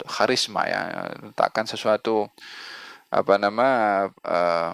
[0.05, 2.29] Karisma ya takkan sesuatu
[3.11, 3.67] apa nama
[4.25, 4.73] uh,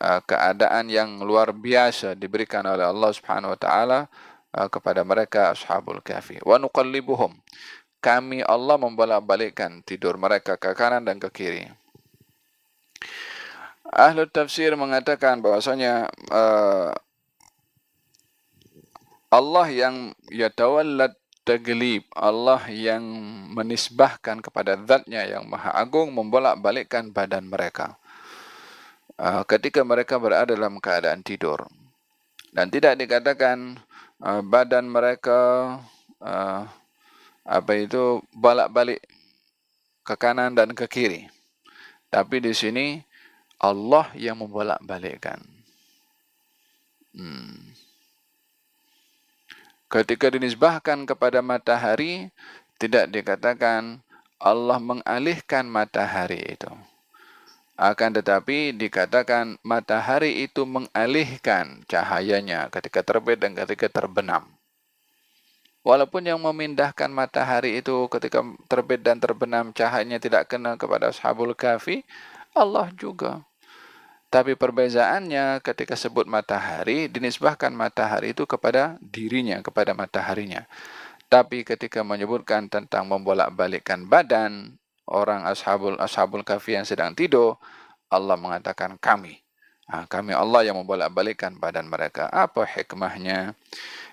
[0.00, 4.08] Uh, keadaan yang luar biasa diberikan oleh Allah Subhanahu wa taala
[4.56, 6.40] uh, kepada mereka ashabul kahfi.
[6.40, 7.36] Wa nuqallibuhum.
[8.00, 11.68] Kami Allah membolak-balikkan tidur mereka ke kanan dan ke kiri.
[13.92, 16.96] Ahli tafsir mengatakan bahwasanya uh,
[19.30, 21.14] Allah yang yatawallat
[21.46, 23.02] taglib Allah yang
[23.54, 27.98] menisbahkan kepada zatnya yang maha agung membolak-balikkan badan mereka.
[29.20, 31.66] Uh, ketika mereka berada dalam keadaan tidur.
[32.50, 33.78] Dan tidak dikatakan
[34.18, 35.78] uh, badan mereka
[36.18, 36.66] uh,
[37.46, 38.98] apa itu balak-balik
[40.02, 41.30] ke kanan dan ke kiri.
[42.10, 42.98] Tapi di sini
[43.62, 45.38] Allah yang membolak-balikkan.
[47.14, 47.70] Hmm.
[49.90, 52.30] Ketika dinisbahkan kepada matahari
[52.78, 54.00] tidak dikatakan
[54.38, 56.70] Allah mengalihkan matahari itu
[57.80, 64.44] akan tetapi dikatakan matahari itu mengalihkan cahayanya ketika terbit dan ketika terbenam.
[65.80, 72.04] Walaupun yang memindahkan matahari itu ketika terbit dan terbenam cahayanya tidak kena kepada ashabul kafi,
[72.52, 73.48] Allah juga.
[74.30, 80.70] Tapi perbezaannya ketika sebut matahari, dinisbahkan matahari itu kepada dirinya, kepada mataharinya.
[81.26, 84.78] Tapi ketika menyebutkan tentang membolak-balikkan badan,
[85.10, 87.58] orang ashabul ashabul kafi yang sedang tidur,
[88.06, 89.42] Allah mengatakan kami.
[89.90, 92.30] Ha, kami Allah yang membolak-balikkan badan mereka.
[92.30, 93.58] Apa hikmahnya?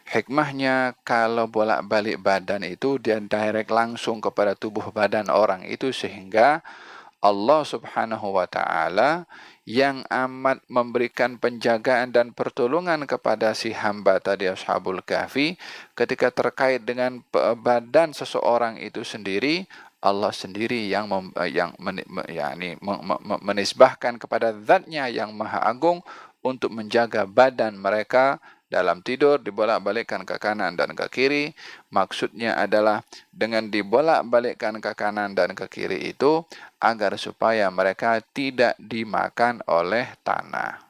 [0.09, 6.65] Hikmahnya kalau bolak-balik badan itu dia direct langsung kepada tubuh badan orang itu sehingga
[7.17, 9.25] Allah Subhanahu wa taala
[9.65, 15.57] yang amat memberikan penjagaan dan pertolongan kepada si hamba tadi Ashabul Kahfi.
[15.97, 19.65] Ketika terkait dengan badan seseorang itu sendiri
[19.97, 22.77] Allah sendiri yang mem, eh, yang men, yakni
[23.41, 26.05] menisbahkan kepada zatnya yang maha agung
[26.45, 28.37] untuk menjaga badan mereka
[28.67, 31.55] dalam tidur dibolak-balikkan ke kanan dan ke kiri
[31.87, 36.43] maksudnya adalah dengan dibolak-balikkan ke kanan dan ke kiri itu
[36.83, 40.83] agar supaya mereka tidak dimakan oleh tanah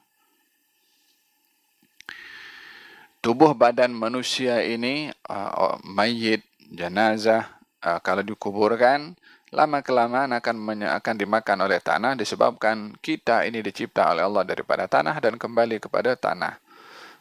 [3.22, 6.42] tubuh badan manusia ini uh, mayit
[6.74, 7.46] jenazah
[7.86, 9.14] uh, kalau dikuburkan
[9.52, 15.16] lama kelamaan akan akan dimakan oleh tanah disebabkan kita ini dicipta oleh Allah daripada tanah
[15.24, 16.60] dan kembali kepada tanah.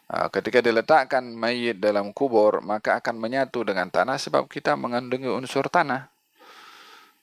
[0.07, 5.67] Uh, ketika diletakkan mayit dalam kubur maka akan menyatu dengan tanah sebab kita mengandungi unsur
[5.67, 6.07] tanah.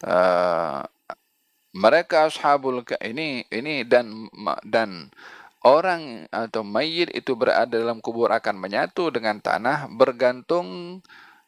[0.03, 0.83] Uh,
[1.71, 4.27] mereka ashabul ini ini dan
[4.67, 5.07] dan
[5.63, 10.99] orang atau mayit itu berada dalam kubur akan menyatu dengan tanah bergantung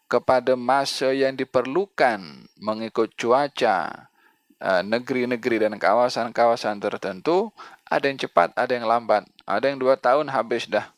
[0.07, 4.07] kepada masa yang diperlukan mengikut cuaca
[4.63, 7.51] uh, negeri-negeri dan kawasan-kawasan tertentu.
[7.91, 9.27] Ada yang cepat ada yang lambat.
[9.43, 10.94] Ada yang dua tahun habis dah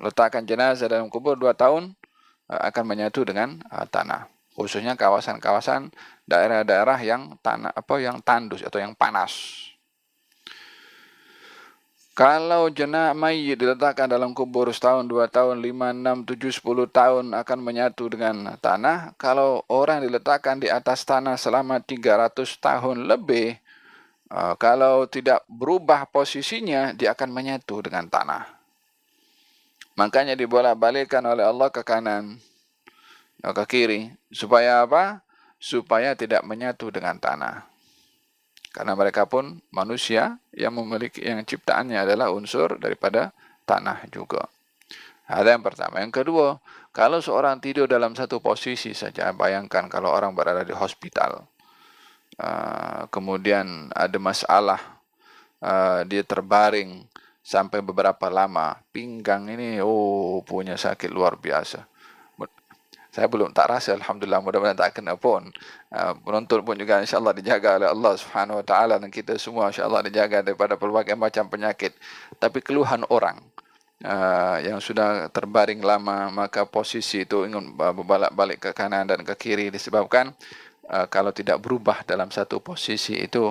[0.00, 1.92] letakkan jenazah dalam kubur dua tahun
[2.50, 5.92] uh, akan menyatu dengan uh, tanah khususnya kawasan-kawasan
[6.24, 9.66] daerah-daerah yang tanah apa yang tandus atau yang panas
[12.16, 17.58] kalau jenazah mayit diletakkan dalam kubur setahun, dua tahun, lima, enam, tujuh, sepuluh tahun akan
[17.60, 19.12] menyatu dengan tanah.
[19.20, 23.60] Kalau orang diletakkan di atas tanah selama tiga ratus tahun lebih,
[24.32, 28.55] uh, kalau tidak berubah posisinya, dia akan menyatu dengan tanah.
[29.96, 32.36] Makanya dibolak-balikkan oleh Allah ke kanan,
[33.40, 34.12] ke kiri.
[34.28, 35.24] Supaya apa?
[35.56, 37.64] Supaya tidak menyatu dengan tanah.
[38.76, 43.32] Karena mereka pun manusia yang memiliki yang ciptaannya adalah unsur daripada
[43.64, 44.44] tanah juga.
[45.26, 46.04] Ada yang pertama.
[46.04, 46.60] Yang kedua,
[46.92, 51.48] kalau seorang tidur dalam satu posisi saja, bayangkan kalau orang berada di hospital,
[52.36, 55.00] uh, kemudian ada masalah,
[55.64, 57.08] uh, dia terbaring
[57.46, 61.86] sampai beberapa lama, pinggang ini, oh punya sakit luar biasa.
[63.14, 65.48] Saya belum tak rasa alhamdulillah mudah-mudahan tak kena pun.
[65.88, 70.04] Uh, penonton pun juga insyaallah dijaga oleh Allah Subhanahu wa taala dan kita semua insyaallah
[70.04, 71.96] dijaga daripada pelbagai macam penyakit.
[72.36, 73.40] Tapi keluhan orang
[74.04, 79.72] uh, yang sudah terbaring lama maka posisi itu ingin berbalik-balik ke kanan dan ke kiri
[79.72, 80.36] disebabkan
[80.92, 83.48] uh, kalau tidak berubah dalam satu posisi itu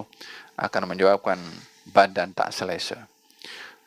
[0.61, 1.41] akan menyebabkan
[1.89, 3.09] badan tak selesa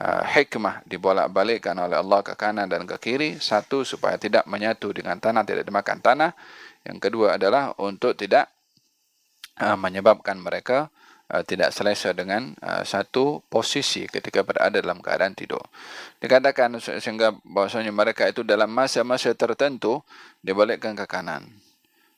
[0.03, 3.39] uh, hikmah dibolak-balikkan oleh Allah ke kanan dan ke kiri.
[3.39, 6.31] Satu, supaya tidak menyatu dengan tanah, tidak dimakan tanah.
[6.87, 8.49] Yang kedua adalah untuk tidak
[9.61, 10.89] uh, menyebabkan mereka
[11.33, 15.63] uh, tidak selesa dengan uh, satu posisi ketika berada dalam keadaan tidur.
[16.23, 20.01] Dikatakan sehingga bahasanya mereka itu dalam masa-masa tertentu
[20.41, 21.45] dibalikkan ke kanan.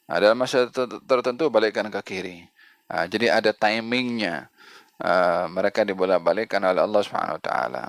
[0.06, 0.70] Uh, dalam masa
[1.06, 2.38] tertentu balikkan ke kiri.
[2.90, 4.50] Uh, jadi ada timingnya.
[5.00, 7.84] Ah, mereka dibolak-balikkan oleh Allah Subhanahu wa taala.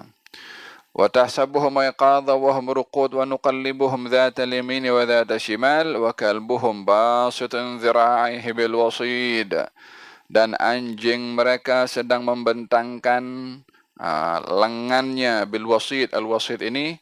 [0.95, 6.88] Wa tahsabuhum ayqadha wa hum ruqud wa nuqallibuhum dhata al-yamin wa dhata shimal wa kalbuhum
[6.88, 9.51] basitun dhira'ihi bil wasid.
[10.32, 13.24] Dan anjing mereka sedang membentangkan
[13.99, 16.16] uh, lengannya bil wasid.
[16.16, 16.95] Al wasid ini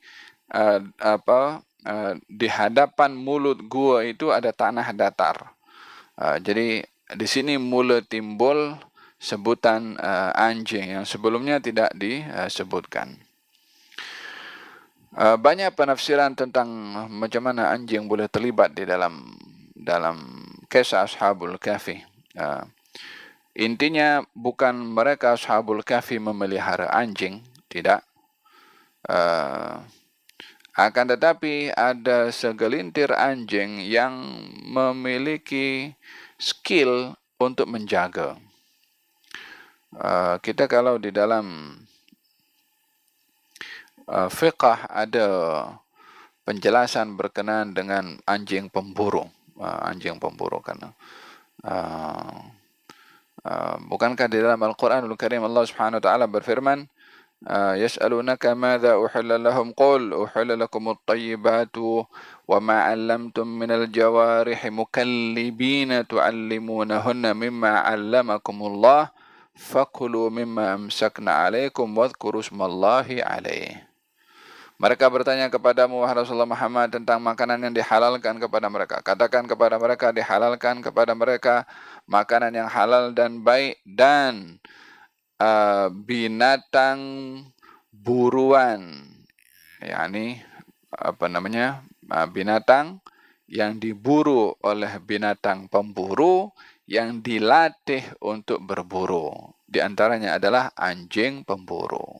[0.57, 5.53] uh, apa uh, di hadapan mulut gua itu ada tanah datar.
[6.18, 6.82] Uh, jadi
[7.14, 8.89] di sini mula timbul
[9.20, 13.20] sebutan uh, anjing yang sebelumnya tidak disebutkan.
[15.11, 16.70] Uh, banyak penafsiran tentang
[17.11, 19.36] macam mana anjing boleh terlibat di dalam
[19.76, 21.99] dalam kisah Ashabul Kahfi.
[22.39, 22.63] Uh,
[23.59, 28.07] intinya bukan mereka Ashabul Kahfi memelihara anjing, tidak.
[29.03, 29.84] Uh,
[30.80, 34.15] akan tetapi ada segelintir anjing yang
[34.63, 35.91] memiliki
[36.39, 38.39] skill untuk menjaga.
[39.95, 41.78] Uh, kita kalau di dalam
[44.11, 45.26] uh, fiqah ada
[46.43, 49.22] penjelasan berkenaan dengan anjing pemburu
[49.55, 50.91] uh, anjing pemburu karena
[51.62, 52.43] uh,
[53.47, 56.91] uh, bukankah di dalam Al-Quran Al-Karim Allah Subhanahu wa taala berfirman
[57.76, 61.76] يسألونك ماذا أحل لهم قل أحل لكم الطيبات
[62.49, 69.03] وما علمتم من الجوارح مكلبين تعلمونهن مما علمكم الله
[69.60, 73.76] fakulu mimma amsakna alaikum wadhkuru smallahi alaih.
[74.80, 79.03] Mereka bertanya kepadamu wahai Rasulullah Muhammad tentang makanan yang dihalalkan kepada mereka.
[79.03, 81.68] Katakan kepada mereka dihalalkan kepada mereka
[82.07, 84.55] makanan yang halal dan baik dan
[85.36, 86.99] uh, binatang
[87.91, 89.03] buruan.
[89.84, 90.39] yakni
[90.95, 91.84] apa namanya?
[92.07, 93.03] Uh, binatang
[93.51, 96.55] yang diburu oleh binatang pemburu
[96.90, 99.54] yang dilatih untuk berburu.
[99.70, 102.18] Di antaranya adalah anjing pemburu.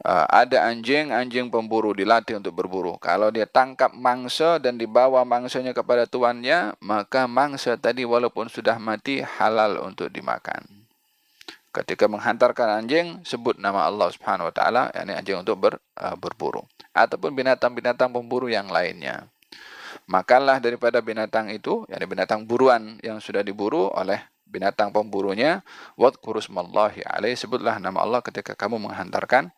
[0.00, 2.96] Uh, ada anjing, anjing pemburu dilatih untuk berburu.
[2.96, 9.20] Kalau dia tangkap mangsa dan dibawa mangsanya kepada tuannya, maka mangsa tadi walaupun sudah mati
[9.20, 10.64] halal untuk dimakan.
[11.76, 16.64] Ketika menghantarkan anjing, sebut nama Allah Subhanahu Wa Taala, yakni anjing untuk ber, uh, berburu,
[16.96, 19.28] ataupun binatang-binatang pemburu yang lainnya.
[20.06, 25.60] Makanlah daripada binatang itu, yakni binatang buruan yang sudah diburu oleh binatang pemburunya.
[25.98, 29.50] Wadhkuru smallahi alaihi sebutlah nama Allah ketika kamu menghantarkan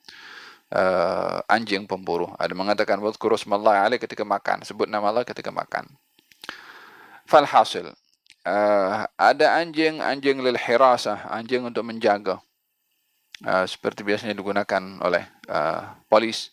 [0.72, 2.32] uh, anjing pemburu.
[2.40, 5.86] Ada mengatakan wadhkuru smallahi alaihi ketika makan, sebut nama Allah ketika makan.
[7.28, 7.92] Falhasil
[8.48, 12.40] uh, ada anjing anjing lil hirasah, anjing untuk menjaga.
[13.38, 16.50] Uh, seperti biasanya digunakan oleh uh, polis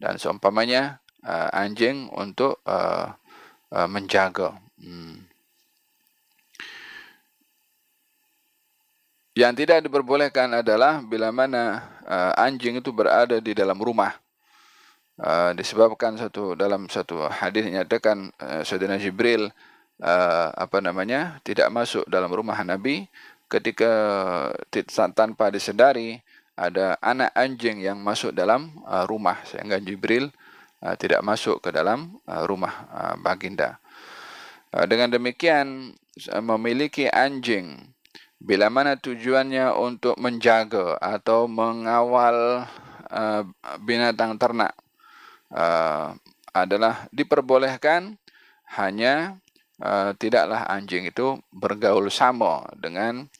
[0.00, 3.12] dan seumpamanya uh, anjing untuk uh,
[3.74, 4.54] uh, menjaga.
[4.78, 5.26] Hmm.
[9.34, 14.14] Yang tidak diperbolehkan adalah bila mana uh, anjing itu berada di dalam rumah.
[15.18, 19.46] Uh, disebabkan satu dalam satu hadis nyatakan uh, Saudara Jibril
[20.02, 23.06] uh, apa namanya tidak masuk dalam rumah Nabi
[23.46, 23.90] ketika
[25.14, 26.18] tanpa disedari
[26.58, 30.34] ada anak anjing yang masuk dalam uh, rumah sehingga Jibril
[30.84, 33.80] uh, tidak masuk ke dalam uh, rumah uh, baginda.
[34.74, 35.94] Dengan demikian
[36.42, 37.78] memiliki anjing
[38.42, 42.66] bila mana tujuannya untuk menjaga atau mengawal
[43.86, 44.74] binatang ternak
[46.50, 48.18] adalah diperbolehkan
[48.74, 49.38] hanya
[50.18, 53.30] tidaklah anjing itu bergaul sama dengan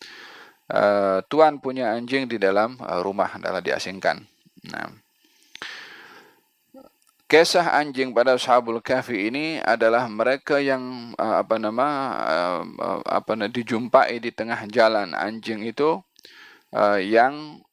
[1.26, 4.22] tuan punya anjing di dalam rumah adalah diasingkan.
[4.70, 4.86] Nah,
[7.24, 11.86] Kisah anjing pada Ashabul Kahfi ini adalah mereka yang uh, apa nama
[12.20, 16.04] uh, apa dijumpai di tengah jalan anjing itu
[16.76, 17.64] uh, yang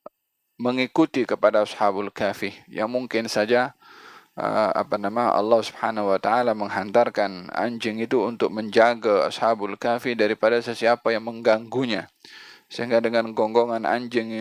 [0.56, 2.56] mengikuti kepada Ashabul Kahfi.
[2.72, 3.76] Yang mungkin saja
[4.40, 10.64] uh, apa nama Allah Subhanahu wa taala menghantarkan anjing itu untuk menjaga Ashabul Kahfi daripada
[10.64, 12.08] sesiapa yang mengganggunya.
[12.72, 14.32] Sehingga dengan gonggongan anjing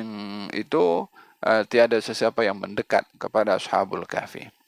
[0.55, 1.11] itu
[1.43, 4.60] uh, tiada sesiapa yang mendekat kepada Ashabul Kahfi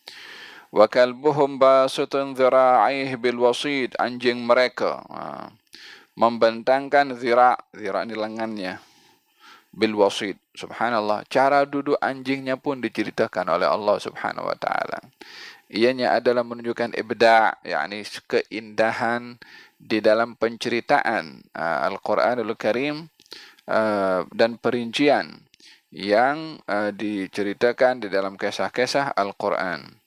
[0.73, 5.53] wa kalbuhum basutun dhira'ih bil wasid anjing mereka ha.
[6.17, 8.81] membentangkan zira' zira' ni lengannya
[9.69, 15.01] bil wasid subhanallah cara duduk anjingnya pun diceritakan oleh Allah subhanahu wa taala
[15.73, 19.37] ianya adalah menunjukkan ibda' yakni keindahan
[19.83, 23.09] di dalam penceritaan uh, Al-Quranul Karim
[23.67, 25.43] uh, dan perincian
[25.93, 30.02] yang uh, diceritakan di dalam kisah-kisah Al-Quran.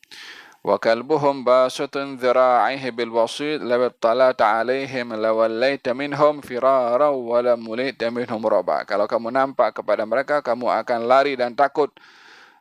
[0.65, 9.09] وكلبهم باسط ذراعيه بالوسيط لو اطلعت عليهم لوليت منهم فرارا ولم وليت منهم رعبا kalau
[9.09, 11.89] kamu nampak kepada mereka kamu akan lari dan takut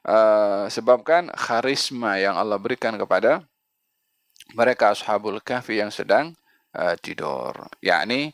[0.07, 3.43] uh, sebabkan karisma yang Allah berikan kepada
[4.55, 6.39] mereka ashabul kahfi yang sedang
[6.79, 7.51] uh, tidur
[7.83, 8.31] yakni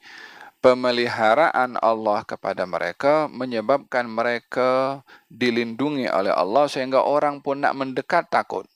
[0.62, 8.70] pemeliharaan Allah kepada mereka menyebabkan mereka dilindungi oleh Allah sehingga orang pun nak mendekat takut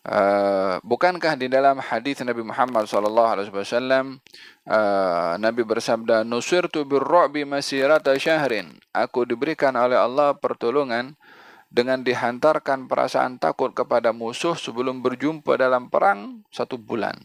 [0.00, 4.16] Uh, bukankah di dalam hadis Nabi Muhammad sallallahu alaihi wasallam
[4.64, 8.80] uh, Nabi bersabda nusirtu birru'bi masirata syahrin.
[8.96, 11.20] Aku diberikan oleh Allah pertolongan
[11.68, 17.20] dengan dihantarkan perasaan takut kepada musuh sebelum berjumpa dalam perang satu bulan.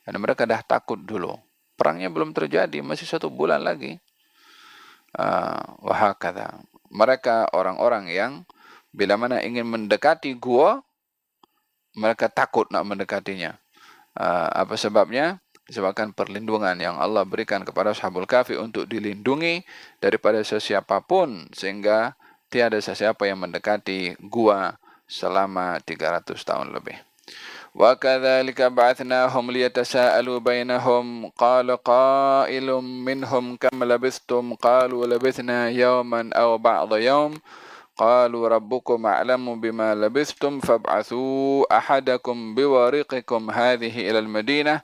[0.00, 1.36] Dan mereka dah takut dulu.
[1.76, 4.00] Perangnya belum terjadi masih satu bulan lagi.
[5.12, 6.64] Uh, wahakadha.
[6.88, 8.32] Mereka orang-orang yang
[8.88, 10.80] bila mana ingin mendekati gua
[11.96, 13.56] mereka takut nak mendekatinya.
[14.12, 15.40] Uh, apa sebabnya?
[15.66, 19.66] Disebabkan perlindungan yang Allah berikan kepada sahabul kafi untuk dilindungi
[19.98, 22.14] daripada sesiapa pun sehingga
[22.46, 24.78] tiada sesiapa yang mendekati gua
[25.10, 27.02] selama 300 tahun lebih.
[27.76, 36.96] Wa kadzalika ba'athnahum liyatasaalu bainahum qala qailum minhum kam labithtum qalu labithna yawman aw ba'dha
[37.02, 37.36] yawm
[37.97, 44.81] قالوا ربكم أعلم بما لبثتم فابعثوا أحدكم بورقكم هذه إلى المدينة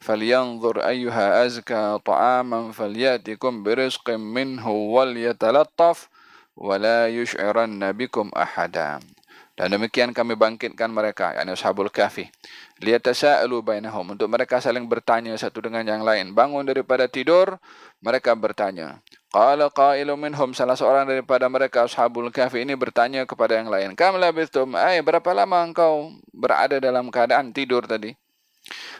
[0.00, 6.08] فلينظر أيها أزكى طعاما فليأتكم برزق منه وليتلطف
[6.56, 9.00] ولا يشعرن بكم أحدا
[9.58, 12.30] Dan demikian kami bangkitkan mereka, yakni Ashabul Kahfi.
[12.78, 14.14] Liyatasa'alu bainahum.
[14.14, 16.30] Untuk mereka saling bertanya satu dengan yang lain.
[16.30, 17.58] Bangun daripada tidur,
[17.98, 19.02] mereka bertanya.
[19.33, 24.21] Qala qailu minhum salah seorang daripada mereka ashabul kahfi ini bertanya kepada yang lain, "Kam
[24.21, 24.77] labithtum?
[24.77, 28.13] Ai berapa lama engkau berada dalam keadaan tidur tadi?"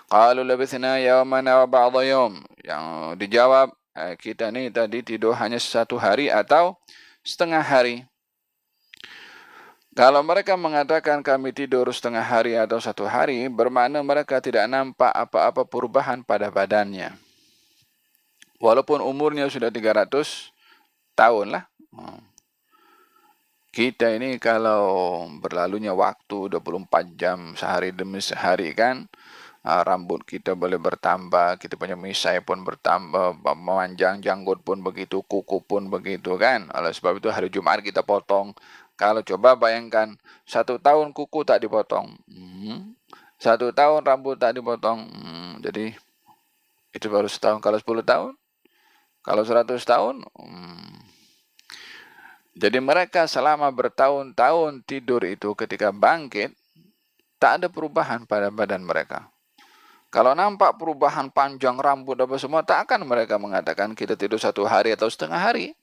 [0.09, 2.41] Qalu labithna yawman wa ba'dha yawm.
[2.65, 2.85] Yang
[3.21, 3.77] dijawab,
[4.17, 6.81] kita ni tadi tidur hanya satu hari atau
[7.21, 8.01] setengah hari.
[9.93, 15.61] Kalau mereka mengatakan kami tidur setengah hari atau satu hari, bermakna mereka tidak nampak apa-apa
[15.69, 17.13] perubahan pada badannya
[18.63, 20.07] walaupun umurnya sudah 300
[21.19, 21.67] tahun lah.
[21.91, 22.23] Hmm.
[23.73, 29.05] kita ini kalau berlalunya waktu 24 jam sehari demi sehari kan
[29.65, 35.61] uh, rambut kita boleh bertambah kita punya misai pun bertambah memanjang janggut pun begitu kuku
[35.65, 38.53] pun begitu kan oleh sebab itu hari Jumat kita potong
[38.97, 42.93] kalau coba bayangkan satu tahun kuku tak dipotong hmm.
[43.41, 45.65] satu tahun rambut tak dipotong hmm.
[45.65, 45.93] jadi
[46.93, 48.33] itu baru setahun kalau 10 tahun
[49.23, 50.93] kalau 100 tahun hmm.
[52.53, 56.53] Jadi mereka selama bertahun-tahun tidur itu ketika bangkit,
[57.41, 59.33] tak ada perubahan pada badan mereka.
[60.13, 64.93] Kalau nampak perubahan panjang rambut apa semua, tak akan mereka mengatakan kita tidur satu hari
[64.93, 65.73] atau setengah hari.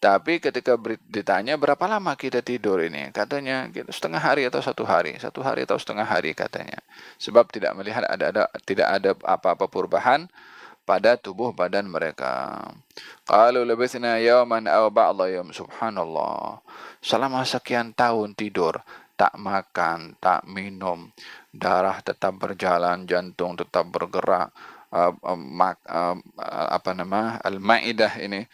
[0.00, 0.80] Tapi ketika
[1.10, 5.76] ditanya berapa lama kita tidur ini, katanya setengah hari atau satu hari, satu hari atau
[5.76, 6.80] setengah hari katanya.
[7.20, 10.30] Sebab tidak melihat ada ada tidak ada apa-apa perubahan
[10.88, 12.64] pada tubuh badan mereka.
[13.28, 15.52] Qalu labithna yawman aw ba'dha yawm.
[15.52, 16.64] Subhanallah.
[17.04, 18.80] Selama sekian tahun tidur,
[19.20, 21.12] tak makan, tak minum,
[21.52, 24.48] darah tetap berjalan, jantung tetap bergerak,
[25.36, 25.76] mak,
[26.72, 28.48] apa nama al-maidah ini.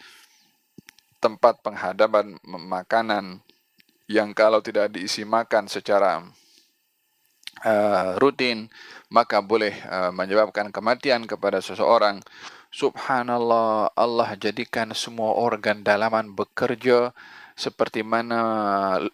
[1.23, 3.39] Tempat penghadapan makanan
[4.05, 6.21] yang kalau tidak diisi makan secara
[7.65, 8.69] uh, rutin
[9.15, 12.19] maka boleh uh, menyebabkan kematian kepada seseorang.
[12.75, 17.15] Subhanallah Allah jadikan semua organ dalaman bekerja
[17.55, 18.41] seperti mana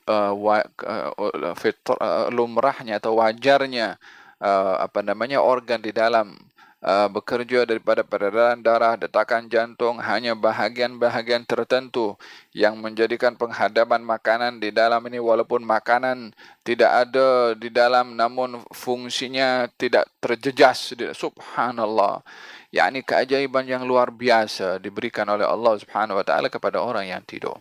[0.10, 4.02] uh, wa, uh, fitr, uh, lumrahnya atau wajarnya
[4.42, 6.34] uh, apa namanya organ di dalam
[6.82, 12.18] uh, bekerja daripada peredaran darah, detakan jantung, hanya bahagian-bahagian tertentu
[12.52, 16.34] yang menjadikan penghadapan makanan di dalam ini walaupun makanan
[16.66, 20.98] tidak ada di dalam namun fungsinya tidak terjejas.
[21.14, 22.26] Subhanallah.
[22.72, 27.22] Ya ini keajaiban yang luar biasa diberikan oleh Allah Subhanahu wa taala kepada orang yang
[27.28, 27.60] tidur.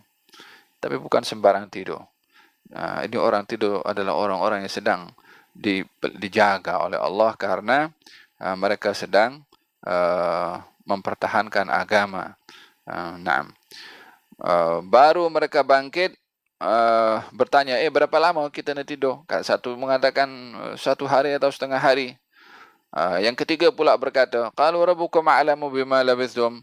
[0.81, 2.01] Tapi bukan sembarang tidur.
[2.71, 5.11] Uh, ini orang tidur adalah orang-orang yang sedang
[5.51, 5.83] di,
[6.15, 7.91] dijaga oleh Allah karena
[8.41, 9.45] uh, mereka sedang
[9.85, 12.33] uh, mempertahankan agama.
[12.89, 13.45] Uh, nah,
[14.41, 16.17] uh, baru mereka bangkit
[16.57, 19.21] uh, bertanya, eh berapa lama kita nanti tidur?
[19.45, 20.27] Satu mengatakan
[20.73, 22.17] satu hari atau setengah hari.
[22.91, 26.59] Uh, yang ketiga pula berkata, kalau rabbukum a'lamu bima labithum.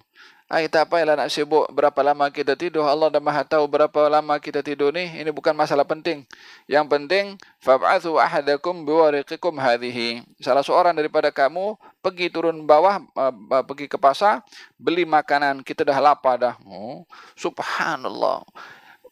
[0.49, 2.89] Ah, kita apa nak sibuk berapa lama kita tidur.
[2.89, 5.05] Allah dah maha tahu berapa lama kita tidur ni.
[5.05, 6.25] Ini bukan masalah penting.
[6.65, 7.25] Yang penting,
[7.61, 10.25] fab'athu ahadakum biwariqikum hadhihi.
[10.41, 14.41] Salah seorang daripada kamu pergi turun bawah, uh, pergi ke pasar,
[14.81, 15.61] beli makanan.
[15.61, 16.55] Kita dah lapar dah.
[16.65, 17.05] Oh,
[17.37, 18.41] subhanallah.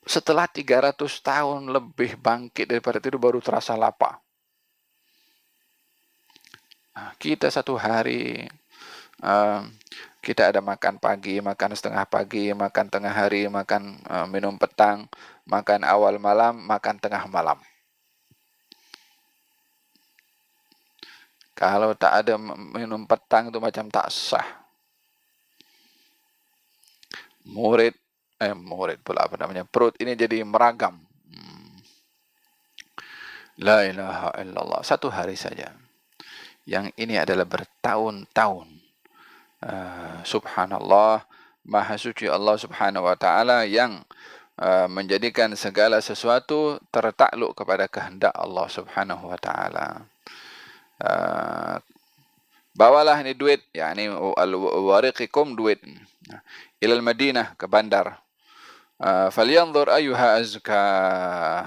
[0.08, 4.24] Setelah 300 tahun lebih bangkit daripada tidur, baru terasa lapar.
[6.96, 8.48] Ah, kita satu hari...
[9.20, 9.64] Uh,
[10.26, 15.06] kita ada makan pagi, makan setengah pagi, makan tengah hari, makan uh, minum petang,
[15.46, 17.62] makan awal malam, makan tengah malam.
[21.54, 22.34] Kalau tak ada
[22.74, 24.66] minum petang itu macam tak sah.
[27.46, 27.94] Murid,
[28.42, 30.98] eh murid pula apa namanya, perut ini jadi meragam.
[31.30, 31.78] Hmm.
[33.62, 34.82] La ilaha illallah.
[34.82, 35.70] Satu hari saja.
[36.66, 38.85] Yang ini adalah bertahun-tahun.
[39.64, 41.24] Ah, subhanallah.
[41.66, 43.98] Maha suci Allah subhanahu wa ta'ala yang
[44.62, 50.06] uh, menjadikan segala sesuatu tertakluk kepada kehendak Allah subhanahu wa ta'ala.
[51.02, 51.82] Uh,
[52.70, 55.82] bawalah ini duit ya ini al-wariqikum duit.
[56.78, 58.22] Ilal madinah ke bandar.
[59.02, 60.82] Uh, falyanzur ayuha azka.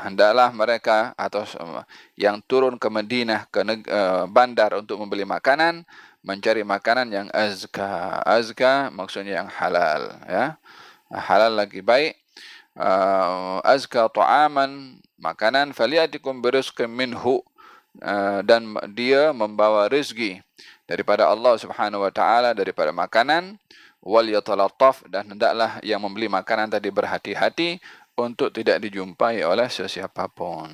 [0.08, 1.44] Hendaklah mereka atau
[2.16, 5.84] yang turun ke Madinah ke uh, bandar untuk membeli makanan
[6.24, 8.20] mencari makanan yang azka.
[8.24, 10.16] Azka maksudnya yang halal.
[10.28, 10.60] Ya.
[11.10, 12.20] Halal lagi baik.
[12.80, 17.44] Uh, azka ta'aman makanan faliatikum birizqi minhu
[18.00, 20.40] uh, dan dia membawa rezeki
[20.88, 23.60] daripada Allah Subhanahu wa taala daripada makanan
[24.00, 27.84] wal yatalattaf dan hendaklah yang membeli makanan tadi berhati-hati
[28.16, 30.72] untuk tidak dijumpai oleh sesiapa pun.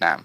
[0.00, 0.20] Nah,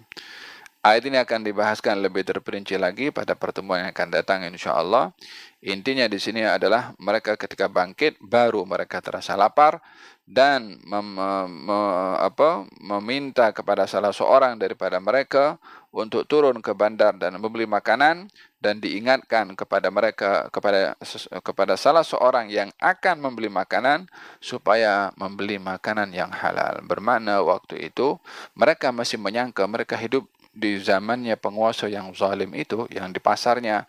[0.80, 5.12] Ayat ini akan dibahaskan lebih terperinci lagi pada pertemuan yang akan datang insyaAllah.
[5.60, 9.84] Intinya di sini adalah mereka ketika bangkit baru mereka terasa lapar
[10.24, 11.20] dan mem,
[11.68, 11.80] me,
[12.16, 15.60] apa, meminta kepada salah seorang daripada mereka
[15.92, 18.32] untuk turun ke bandar dan membeli makanan
[18.64, 20.96] dan diingatkan kepada mereka kepada
[21.44, 24.08] kepada salah seorang yang akan membeli makanan
[24.40, 26.80] supaya membeli makanan yang halal.
[26.88, 28.16] Bermakna waktu itu
[28.56, 33.86] mereka masih menyangka mereka hidup di zamannya penguasa yang zalim itu yang di pasarnya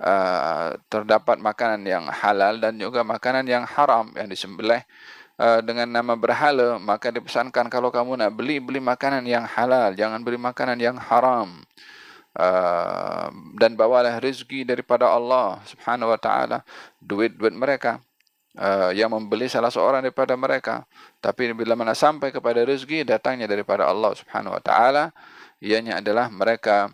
[0.00, 4.84] uh, terdapat makanan yang halal dan juga makanan yang haram yang disembelih
[5.42, 9.94] uh, dengan nama berhala, maka dipesankan kalau kamu nak beli, beli makanan yang halal.
[9.94, 11.62] Jangan beli makanan yang haram.
[12.32, 13.28] Uh,
[13.60, 16.64] dan bawalah rezeki daripada Allah subhanahu wa ta'ala.
[17.02, 18.00] Duit-duit mereka.
[18.52, 20.84] Uh, yang membeli salah seorang daripada mereka.
[21.24, 25.12] Tapi bila mana sampai kepada rezeki, datangnya daripada Allah subhanahu wa ta'ala.
[25.62, 26.90] Ianya adalah mereka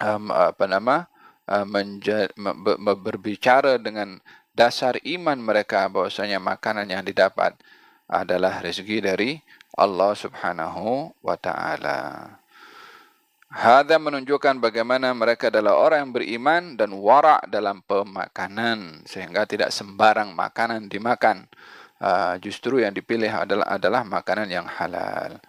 [0.00, 1.04] um, apa nama
[1.44, 2.32] uh, menja-
[3.04, 4.16] berbicara dengan
[4.56, 7.52] dasar iman mereka bahwasanya makanan yang didapat
[8.08, 9.30] adalah rezeki dari
[9.76, 12.32] Allah Subhanahu wa taala.
[13.52, 20.32] Hada menunjukkan bagaimana mereka adalah orang yang beriman dan wara' dalam pemakanan sehingga tidak sembarang
[20.32, 21.46] makanan dimakan.
[21.96, 25.40] Uh, justru yang dipilih adalah adalah makanan yang halal.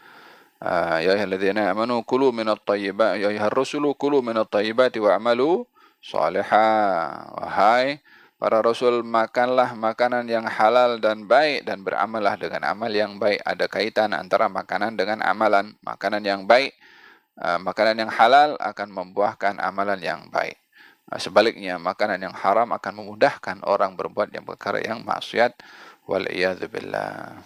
[0.57, 5.69] Uh, ya ayyuhalladzina amanu kulu minat thayyibat ya ayyuhar rusulu kulu minat thayyibati wa'malu
[6.01, 7.29] salihah.
[7.37, 8.01] Wahai
[8.37, 13.41] Para Rasul makanlah makanan yang halal dan baik dan beramallah dengan amal yang baik.
[13.41, 15.73] Ada kaitan antara makanan dengan amalan.
[15.81, 16.77] Makanan yang baik,
[17.41, 20.53] uh, makanan yang halal akan membuahkan amalan yang baik.
[21.09, 25.57] Uh, sebaliknya, makanan yang haram akan memudahkan orang berbuat yang perkara yang maksiat.
[26.05, 27.41] Wal'iyadzubillah.